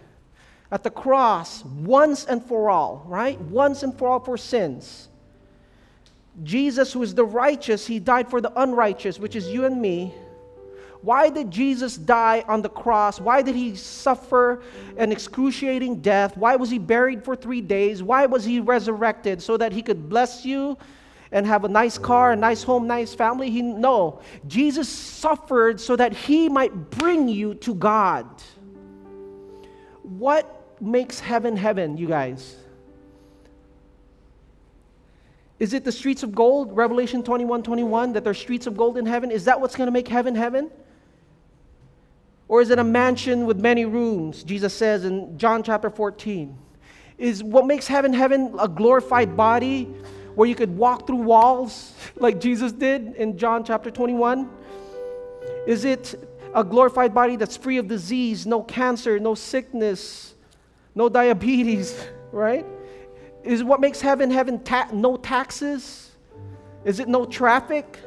at 0.71 0.83
the 0.83 0.91
cross 0.91 1.65
once 1.65 2.25
and 2.25 2.43
for 2.43 2.71
all, 2.71 3.05
right? 3.07 3.41
Once 3.41 3.83
and 3.83 3.97
for 3.97 4.09
all 4.09 4.21
for 4.21 4.37
sins. 4.37 5.09
Jesus, 6.43 6.93
who 6.93 7.03
is 7.03 7.15
the 7.15 7.25
righteous, 7.25 7.87
he 7.87 7.99
died 7.99 8.31
for 8.31 8.41
the 8.41 8.53
unrighteous, 8.61 9.19
which 9.19 9.37
is 9.37 9.49
you 9.49 9.65
and 9.65 9.81
me 9.81 10.15
why 11.03 11.31
did 11.31 11.51
Jesus 11.51 11.97
die 11.97 12.45
on 12.47 12.61
the 12.61 12.69
cross? 12.69 13.21
Why 13.21 13.41
did 13.41 13.55
he 13.55 13.75
suffer 13.75 14.63
an 14.99 15.13
excruciating 15.13 16.01
death? 16.01 16.37
Why 16.37 16.57
was 16.57 16.69
he 16.69 16.79
buried 16.79 17.25
for 17.25 17.35
three 17.35 17.63
days? 17.63 18.03
Why 18.03 18.27
was 18.27 18.45
he 18.45 18.61
resurrected? 18.61 19.41
So 19.41 19.57
that 19.57 19.73
he 19.73 19.83
could 19.83 20.11
bless 20.11 20.45
you 20.45 20.77
and 21.33 21.47
have 21.47 21.65
a 21.65 21.69
nice 21.69 21.97
car, 21.97 22.33
a 22.33 22.37
nice 22.37 22.63
home, 22.63 22.87
nice 22.87 23.15
family? 23.15 23.51
He, 23.51 23.63
no. 23.63 24.21
Jesus 24.47 24.89
suffered 24.91 25.81
so 25.81 25.97
that 25.97 26.13
he 26.13 26.51
might 26.51 26.91
bring 26.91 27.29
you 27.29 27.55
to 27.55 27.75
God. 27.75 28.27
What 30.03 30.77
makes 30.83 31.19
heaven 31.19 31.57
heaven, 31.57 31.97
you 31.97 32.09
guys? 32.09 32.57
Is 35.59 35.73
it 35.73 35.85
the 35.85 35.93
streets 35.93 36.23
of 36.23 36.35
gold, 36.35 36.77
Revelation 36.77 37.23
21 37.23 37.63
21, 37.63 38.13
that 38.15 38.25
there's 38.25 38.39
streets 38.39 38.67
of 38.67 38.77
gold 38.77 38.99
in 38.99 39.07
heaven? 39.07 39.31
Is 39.31 39.45
that 39.45 39.61
what's 39.61 39.77
going 39.77 39.87
to 39.87 39.93
make 39.93 40.09
heaven 40.09 40.35
heaven? 40.35 40.71
Or 42.51 42.61
is 42.61 42.71
it 42.71 42.81
a 42.81 42.85
mansion 42.85 43.47
with 43.47 43.61
many 43.61 43.85
rooms? 43.85 44.43
Jesus 44.43 44.75
says 44.75 45.05
in 45.05 45.39
John 45.39 45.63
chapter 45.63 45.89
14. 45.89 46.59
Is 47.17 47.45
what 47.45 47.65
makes 47.65 47.87
heaven 47.87 48.13
heaven 48.13 48.57
a 48.59 48.67
glorified 48.67 49.37
body 49.37 49.85
where 50.35 50.49
you 50.49 50.57
could 50.57 50.77
walk 50.77 51.07
through 51.07 51.23
walls 51.23 51.95
like 52.17 52.41
Jesus 52.41 52.73
did 52.73 53.15
in 53.15 53.39
John 53.39 53.63
chapter 53.63 53.89
21? 53.89 54.51
Is 55.69 55.85
it 55.85 56.29
a 56.53 56.65
glorified 56.65 57.15
body 57.15 57.37
that's 57.37 57.57
free 57.57 57.79
of 57.79 57.87
disease, 57.87 58.49
no 58.49 58.65
cancer, 58.65 59.21
no 59.21 59.37
sickness, 59.37 60.35
no 60.97 61.09
diabetes, 61.09 62.05
right? 62.33 62.67
Is 63.45 63.63
what 63.63 63.81
makes 63.81 64.01
heaven 64.01 64.29
heaven 64.29 64.59
ta- 64.59 64.89
no 64.93 65.17
taxes? 65.17 66.11
Is 66.85 66.99
it 66.99 67.07
no 67.07 67.27
traffic? 67.27 68.01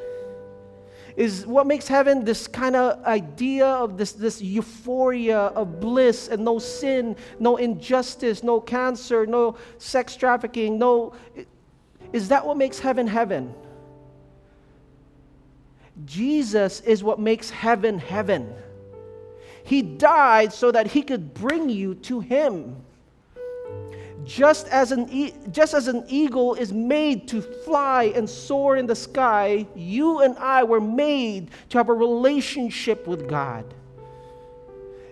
Is 1.16 1.46
what 1.46 1.66
makes 1.66 1.86
heaven 1.86 2.24
this 2.24 2.46
kind 2.46 2.74
of 2.74 3.02
idea 3.04 3.66
of 3.66 3.96
this, 3.96 4.12
this 4.12 4.42
euphoria 4.42 5.38
of 5.38 5.80
bliss 5.80 6.28
and 6.28 6.44
no 6.44 6.58
sin, 6.58 7.16
no 7.38 7.56
injustice, 7.56 8.42
no 8.42 8.60
cancer, 8.60 9.24
no 9.26 9.56
sex 9.78 10.16
trafficking, 10.16 10.78
no. 10.78 11.14
Is 12.12 12.28
that 12.28 12.44
what 12.44 12.56
makes 12.56 12.78
heaven 12.80 13.06
heaven? 13.06 13.54
Jesus 16.04 16.80
is 16.80 17.04
what 17.04 17.20
makes 17.20 17.48
heaven 17.50 17.98
heaven. 17.98 18.52
He 19.64 19.82
died 19.82 20.52
so 20.52 20.72
that 20.72 20.88
he 20.88 21.02
could 21.02 21.32
bring 21.32 21.70
you 21.70 21.94
to 21.96 22.20
him. 22.20 22.83
Just 24.24 24.68
as, 24.68 24.92
an 24.92 25.08
e- 25.10 25.34
just 25.50 25.74
as 25.74 25.88
an 25.88 26.04
eagle 26.08 26.54
is 26.54 26.72
made 26.72 27.28
to 27.28 27.42
fly 27.42 28.12
and 28.14 28.28
soar 28.28 28.76
in 28.76 28.86
the 28.86 28.94
sky, 28.94 29.66
you 29.74 30.20
and 30.20 30.36
I 30.38 30.64
were 30.64 30.80
made 30.80 31.50
to 31.70 31.78
have 31.78 31.88
a 31.88 31.94
relationship 31.94 33.06
with 33.06 33.28
God. 33.28 33.64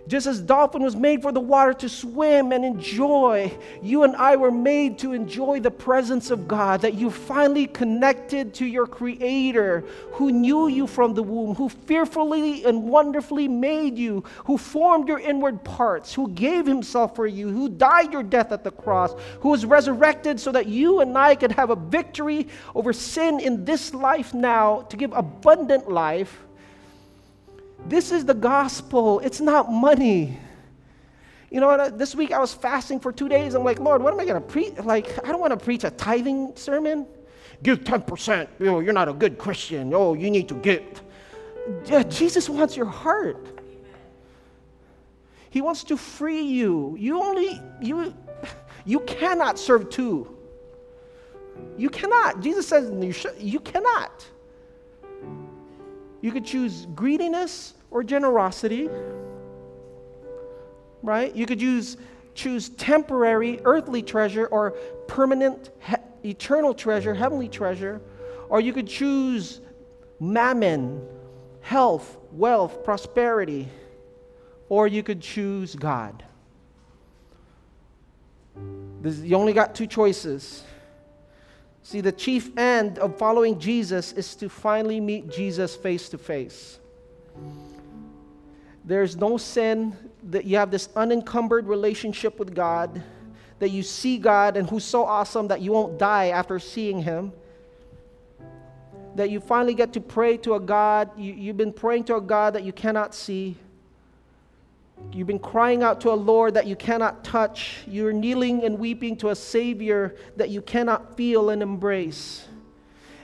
Just 0.08 0.26
as 0.26 0.40
dolphin 0.40 0.82
was 0.82 0.96
made 0.96 1.22
for 1.22 1.30
the 1.30 1.40
water 1.40 1.72
to 1.74 1.88
swim 1.88 2.50
and 2.50 2.64
enjoy, 2.64 3.56
you 3.80 4.02
and 4.02 4.16
I 4.16 4.34
were 4.34 4.50
made 4.50 4.98
to 4.98 5.12
enjoy 5.12 5.60
the 5.60 5.70
presence 5.70 6.32
of 6.32 6.48
God, 6.48 6.80
that 6.80 6.94
you 6.94 7.08
finally 7.08 7.68
connected 7.68 8.52
to 8.54 8.66
your 8.66 8.86
Creator 8.86 9.84
who 10.14 10.32
knew 10.32 10.66
you 10.66 10.88
from 10.88 11.14
the 11.14 11.22
womb, 11.22 11.54
who 11.54 11.68
fearfully 11.68 12.64
and 12.64 12.82
wonderfully 12.82 13.46
made 13.46 13.96
you, 13.96 14.24
who 14.44 14.58
formed 14.58 15.06
your 15.06 15.20
inward 15.20 15.62
parts, 15.62 16.12
who 16.12 16.28
gave 16.30 16.66
Himself 16.66 17.14
for 17.14 17.28
you, 17.28 17.48
who 17.48 17.68
died 17.68 18.12
your 18.12 18.24
death 18.24 18.50
at 18.50 18.64
the 18.64 18.72
cross, 18.72 19.14
who 19.40 19.50
was 19.50 19.64
resurrected 19.64 20.40
so 20.40 20.50
that 20.50 20.66
you 20.66 21.00
and 21.00 21.16
I 21.16 21.36
could 21.36 21.52
have 21.52 21.70
a 21.70 21.76
victory 21.76 22.48
over 22.74 22.92
sin 22.92 23.38
in 23.38 23.64
this 23.64 23.94
life 23.94 24.34
now 24.34 24.82
to 24.82 24.96
give 24.96 25.12
abundant 25.12 25.88
life 25.88 26.42
this 27.86 28.12
is 28.12 28.24
the 28.24 28.34
gospel, 28.34 29.20
it's 29.20 29.40
not 29.40 29.70
money. 29.70 30.38
You 31.50 31.60
know, 31.60 31.68
uh, 31.68 31.90
this 31.90 32.14
week 32.14 32.32
I 32.32 32.38
was 32.38 32.54
fasting 32.54 32.98
for 32.98 33.12
two 33.12 33.28
days. 33.28 33.54
I'm 33.54 33.62
like, 33.62 33.78
Lord, 33.78 34.02
what 34.02 34.14
am 34.14 34.20
I 34.20 34.24
going 34.24 34.40
to 34.40 34.48
preach? 34.48 34.72
Like, 34.78 35.22
I 35.22 35.30
don't 35.30 35.40
want 35.40 35.50
to 35.50 35.62
preach 35.62 35.84
a 35.84 35.90
tithing 35.90 36.56
sermon. 36.56 37.06
Give 37.62 37.80
10%. 37.80 38.48
You 38.58 38.66
know, 38.66 38.80
you're 38.80 38.94
not 38.94 39.08
a 39.08 39.12
good 39.12 39.36
Christian. 39.36 39.92
Oh, 39.92 40.14
you 40.14 40.30
need 40.30 40.48
to 40.48 40.54
give. 40.54 41.02
Yeah, 41.84 42.04
Jesus 42.04 42.48
wants 42.48 42.74
your 42.74 42.86
heart. 42.86 43.46
He 45.50 45.60
wants 45.60 45.84
to 45.84 45.98
free 45.98 46.40
you. 46.40 46.96
You 46.98 47.22
only, 47.22 47.60
you, 47.82 48.14
you 48.86 49.00
cannot 49.00 49.58
serve 49.58 49.90
two. 49.90 50.34
You 51.76 51.90
cannot. 51.90 52.40
Jesus 52.40 52.66
says 52.66 52.90
you, 52.90 53.12
should, 53.12 53.34
you 53.38 53.60
cannot. 53.60 54.26
You 56.22 56.32
could 56.32 56.46
choose 56.46 56.86
greediness 56.94 57.74
or 57.92 58.02
generosity, 58.02 58.88
right? 61.02 61.34
You 61.34 61.46
could 61.46 61.60
use, 61.60 61.96
choose 62.34 62.70
temporary 62.70 63.60
earthly 63.64 64.02
treasure 64.02 64.46
or 64.46 64.72
permanent 65.06 65.70
he- 65.80 66.30
eternal 66.30 66.74
treasure, 66.74 67.14
heavenly 67.14 67.48
treasure, 67.48 68.00
or 68.48 68.60
you 68.60 68.72
could 68.72 68.88
choose 68.88 69.60
mammon, 70.18 71.06
health, 71.60 72.16
wealth, 72.32 72.84
prosperity, 72.84 73.68
or 74.68 74.86
you 74.86 75.02
could 75.02 75.20
choose 75.20 75.74
God. 75.74 76.24
This, 79.02 79.18
you 79.18 79.36
only 79.36 79.52
got 79.52 79.74
two 79.74 79.86
choices. 79.86 80.62
See, 81.82 82.00
the 82.00 82.12
chief 82.12 82.56
end 82.56 82.98
of 82.98 83.18
following 83.18 83.58
Jesus 83.58 84.12
is 84.12 84.36
to 84.36 84.48
finally 84.48 85.00
meet 85.00 85.28
Jesus 85.28 85.74
face 85.74 86.08
to 86.10 86.18
face. 86.18 86.78
There's 88.84 89.16
no 89.16 89.36
sin 89.36 89.96
that 90.30 90.44
you 90.44 90.56
have 90.56 90.70
this 90.70 90.88
unencumbered 90.96 91.66
relationship 91.66 92.38
with 92.38 92.54
God, 92.54 93.02
that 93.58 93.70
you 93.70 93.82
see 93.82 94.18
God 94.18 94.56
and 94.56 94.68
who's 94.68 94.84
so 94.84 95.04
awesome 95.04 95.48
that 95.48 95.60
you 95.60 95.72
won't 95.72 95.98
die 95.98 96.28
after 96.28 96.58
seeing 96.58 97.02
Him. 97.02 97.32
That 99.14 99.30
you 99.30 99.40
finally 99.40 99.74
get 99.74 99.92
to 99.92 100.00
pray 100.00 100.36
to 100.38 100.54
a 100.54 100.60
God, 100.60 101.10
you, 101.18 101.32
you've 101.32 101.56
been 101.56 101.72
praying 101.72 102.04
to 102.04 102.16
a 102.16 102.20
God 102.20 102.54
that 102.54 102.64
you 102.64 102.72
cannot 102.72 103.14
see. 103.14 103.56
You've 105.12 105.26
been 105.26 105.38
crying 105.38 105.82
out 105.82 106.00
to 106.02 106.10
a 106.10 106.14
Lord 106.14 106.54
that 106.54 106.66
you 106.66 106.76
cannot 106.76 107.24
touch. 107.24 107.82
You're 107.86 108.12
kneeling 108.12 108.64
and 108.64 108.78
weeping 108.78 109.16
to 109.18 109.30
a 109.30 109.36
Savior 109.36 110.16
that 110.36 110.48
you 110.48 110.62
cannot 110.62 111.16
feel 111.16 111.50
and 111.50 111.62
embrace. 111.62 112.46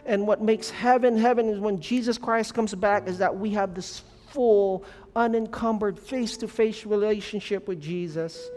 And 0.05 0.27
what 0.27 0.43
makes 0.43 0.71
heaven 0.71 1.17
heaven 1.17 1.49
is 1.49 1.61
when 1.61 1.81
Jesus 1.81 2.19
Christ 2.19 2.55
comes 2.55 2.75
back, 2.75 3.09
is 3.09 3.19
that 3.19 3.37
we 3.37 3.51
have 3.51 3.75
this 3.75 4.03
full, 4.29 4.85
unencumbered, 5.19 5.99
face 5.99 6.37
to 6.39 6.49
face 6.49 6.87
relationship 6.87 7.67
with 7.67 7.81
Jesus. 7.81 8.49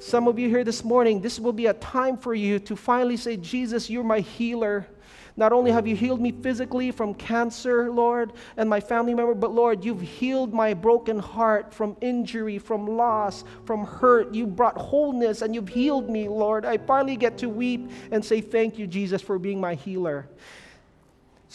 Some 0.00 0.26
of 0.26 0.38
you 0.38 0.48
here 0.48 0.64
this 0.64 0.82
morning, 0.82 1.20
this 1.20 1.38
will 1.38 1.52
be 1.52 1.66
a 1.66 1.74
time 1.74 2.16
for 2.16 2.34
you 2.34 2.58
to 2.60 2.74
finally 2.74 3.16
say, 3.16 3.36
Jesus, 3.36 3.90
you're 3.90 4.04
my 4.04 4.20
healer. 4.20 4.86
Not 5.36 5.52
only 5.52 5.70
have 5.70 5.86
you 5.86 5.96
healed 5.96 6.20
me 6.20 6.32
physically 6.32 6.90
from 6.92 7.12
cancer, 7.14 7.90
Lord, 7.90 8.32
and 8.56 8.70
my 8.70 8.80
family 8.80 9.14
member, 9.14 9.34
but 9.34 9.52
Lord, 9.52 9.84
you've 9.84 10.00
healed 10.00 10.54
my 10.54 10.72
broken 10.74 11.18
heart 11.18 11.74
from 11.74 11.96
injury, 12.00 12.58
from 12.58 12.86
loss, 12.86 13.44
from 13.64 13.84
hurt. 13.84 14.32
You 14.32 14.46
brought 14.46 14.78
wholeness 14.78 15.42
and 15.42 15.54
you've 15.54 15.68
healed 15.68 16.08
me, 16.08 16.28
Lord. 16.28 16.64
I 16.64 16.78
finally 16.78 17.16
get 17.16 17.36
to 17.38 17.48
weep 17.48 17.90
and 18.12 18.24
say, 18.24 18.40
Thank 18.40 18.78
you, 18.78 18.86
Jesus, 18.86 19.20
for 19.20 19.38
being 19.38 19.60
my 19.60 19.74
healer. 19.74 20.28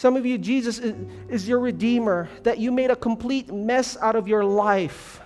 Some 0.00 0.16
of 0.16 0.24
you, 0.24 0.38
Jesus 0.38 0.78
is, 0.78 0.94
is 1.28 1.46
your 1.46 1.58
redeemer, 1.58 2.30
that 2.44 2.56
you 2.56 2.72
made 2.72 2.90
a 2.90 2.96
complete 2.96 3.52
mess 3.52 3.98
out 4.00 4.16
of 4.16 4.26
your 4.26 4.42
life 4.42 5.20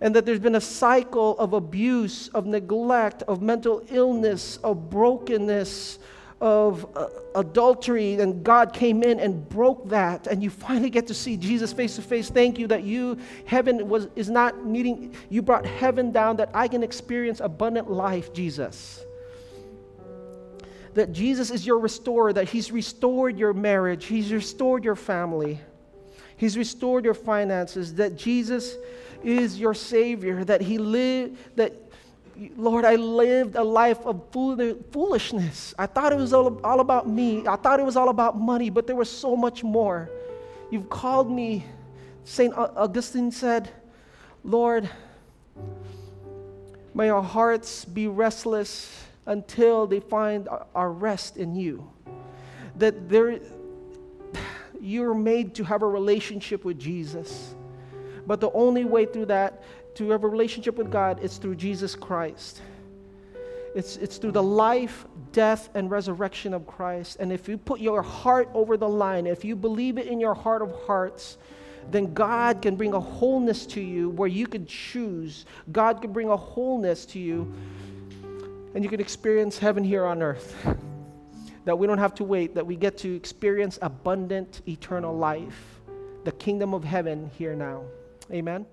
and 0.00 0.14
that 0.14 0.24
there's 0.24 0.38
been 0.38 0.54
a 0.54 0.60
cycle 0.60 1.36
of 1.40 1.54
abuse, 1.54 2.28
of 2.28 2.46
neglect, 2.46 3.24
of 3.24 3.42
mental 3.42 3.82
illness, 3.90 4.58
of 4.58 4.90
brokenness, 4.90 5.98
of 6.40 6.86
uh, 6.94 7.08
adultery, 7.34 8.20
and 8.20 8.44
God 8.44 8.72
came 8.72 9.02
in 9.02 9.18
and 9.18 9.48
broke 9.48 9.88
that, 9.88 10.28
and 10.28 10.40
you 10.40 10.50
finally 10.50 10.90
get 10.90 11.08
to 11.08 11.14
see 11.14 11.36
Jesus 11.36 11.72
face 11.72 11.96
to 11.96 12.02
face. 12.02 12.30
Thank 12.30 12.60
you 12.60 12.68
that 12.68 12.84
you, 12.84 13.18
heaven 13.44 13.88
was 13.88 14.06
is 14.14 14.30
not 14.30 14.64
needing, 14.64 15.16
you 15.30 15.42
brought 15.42 15.66
heaven 15.66 16.12
down 16.12 16.36
that 16.36 16.50
I 16.54 16.68
can 16.68 16.84
experience 16.84 17.40
abundant 17.40 17.90
life, 17.90 18.32
Jesus. 18.32 19.04
That 20.94 21.12
Jesus 21.12 21.50
is 21.50 21.66
your 21.66 21.78
restorer, 21.78 22.32
that 22.32 22.48
He's 22.48 22.70
restored 22.72 23.38
your 23.38 23.52
marriage, 23.52 24.06
He's 24.06 24.32
restored 24.32 24.84
your 24.84 24.96
family, 24.96 25.60
He's 26.36 26.56
restored 26.56 27.04
your 27.04 27.14
finances, 27.14 27.94
that 27.94 28.16
Jesus 28.16 28.76
is 29.22 29.58
your 29.58 29.74
Savior, 29.74 30.44
that 30.44 30.60
He 30.60 30.78
lived, 30.78 31.56
that 31.56 31.72
Lord, 32.56 32.84
I 32.84 32.96
lived 32.96 33.54
a 33.54 33.62
life 33.62 34.04
of 34.06 34.22
foolishness. 34.32 35.72
I 35.78 35.86
thought 35.86 36.12
it 36.12 36.16
was 36.16 36.32
all, 36.32 36.60
all 36.64 36.80
about 36.80 37.08
me. 37.08 37.46
I 37.46 37.54
thought 37.54 37.78
it 37.78 37.86
was 37.86 37.96
all 37.96 38.08
about 38.08 38.36
money, 38.38 38.70
but 38.70 38.88
there 38.88 38.96
was 38.96 39.08
so 39.08 39.36
much 39.36 39.62
more. 39.62 40.10
You've 40.70 40.90
called 40.90 41.30
me, 41.30 41.64
St. 42.24 42.52
Augustine 42.56 43.30
said, 43.30 43.70
Lord, 44.42 44.88
may 46.92 47.08
our 47.08 47.22
hearts 47.22 47.84
be 47.84 48.08
restless 48.08 49.04
until 49.26 49.86
they 49.86 50.00
find 50.00 50.48
our 50.74 50.92
rest 50.92 51.36
in 51.36 51.54
you. 51.54 51.88
That 52.76 53.08
there, 53.08 53.40
you're 54.80 55.14
made 55.14 55.54
to 55.56 55.64
have 55.64 55.82
a 55.82 55.88
relationship 55.88 56.64
with 56.64 56.78
Jesus. 56.78 57.54
But 58.26 58.40
the 58.40 58.50
only 58.52 58.84
way 58.84 59.06
through 59.06 59.26
that 59.26 59.62
to 59.94 60.10
have 60.10 60.24
a 60.24 60.28
relationship 60.28 60.76
with 60.76 60.90
God, 60.90 61.22
is 61.22 61.38
through 61.38 61.54
Jesus 61.56 61.94
Christ. 61.94 62.60
It's, 63.74 63.96
it's 63.96 64.18
through 64.18 64.32
the 64.32 64.42
life, 64.42 65.06
death, 65.32 65.68
and 65.74 65.90
resurrection 65.90 66.54
of 66.54 66.66
Christ. 66.66 67.16
And 67.20 67.32
if 67.32 67.48
you 67.48 67.58
put 67.58 67.80
your 67.80 68.02
heart 68.02 68.48
over 68.54 68.76
the 68.76 68.88
line, 68.88 69.26
if 69.26 69.44
you 69.44 69.56
believe 69.56 69.98
it 69.98 70.06
in 70.06 70.20
your 70.20 70.34
heart 70.34 70.62
of 70.62 70.72
hearts, 70.86 71.38
then 71.90 72.14
God 72.14 72.62
can 72.62 72.76
bring 72.76 72.94
a 72.94 73.00
wholeness 73.00 73.66
to 73.66 73.80
you 73.80 74.10
where 74.10 74.28
you 74.28 74.46
can 74.46 74.66
choose. 74.66 75.44
God 75.70 76.00
can 76.00 76.12
bring 76.12 76.28
a 76.28 76.36
wholeness 76.36 77.04
to 77.06 77.18
you, 77.18 77.52
and 78.74 78.82
you 78.82 78.90
can 78.90 79.00
experience 79.00 79.58
heaven 79.58 79.84
here 79.84 80.04
on 80.04 80.22
earth. 80.22 80.56
that 81.64 81.78
we 81.78 81.86
don't 81.86 81.98
have 81.98 82.14
to 82.14 82.24
wait, 82.24 82.54
that 82.54 82.66
we 82.66 82.76
get 82.76 82.98
to 82.98 83.14
experience 83.14 83.78
abundant 83.80 84.60
eternal 84.68 85.16
life, 85.16 85.80
the 86.24 86.32
kingdom 86.32 86.74
of 86.74 86.84
heaven 86.84 87.30
here 87.38 87.54
now. 87.54 87.82
Amen. 88.30 88.66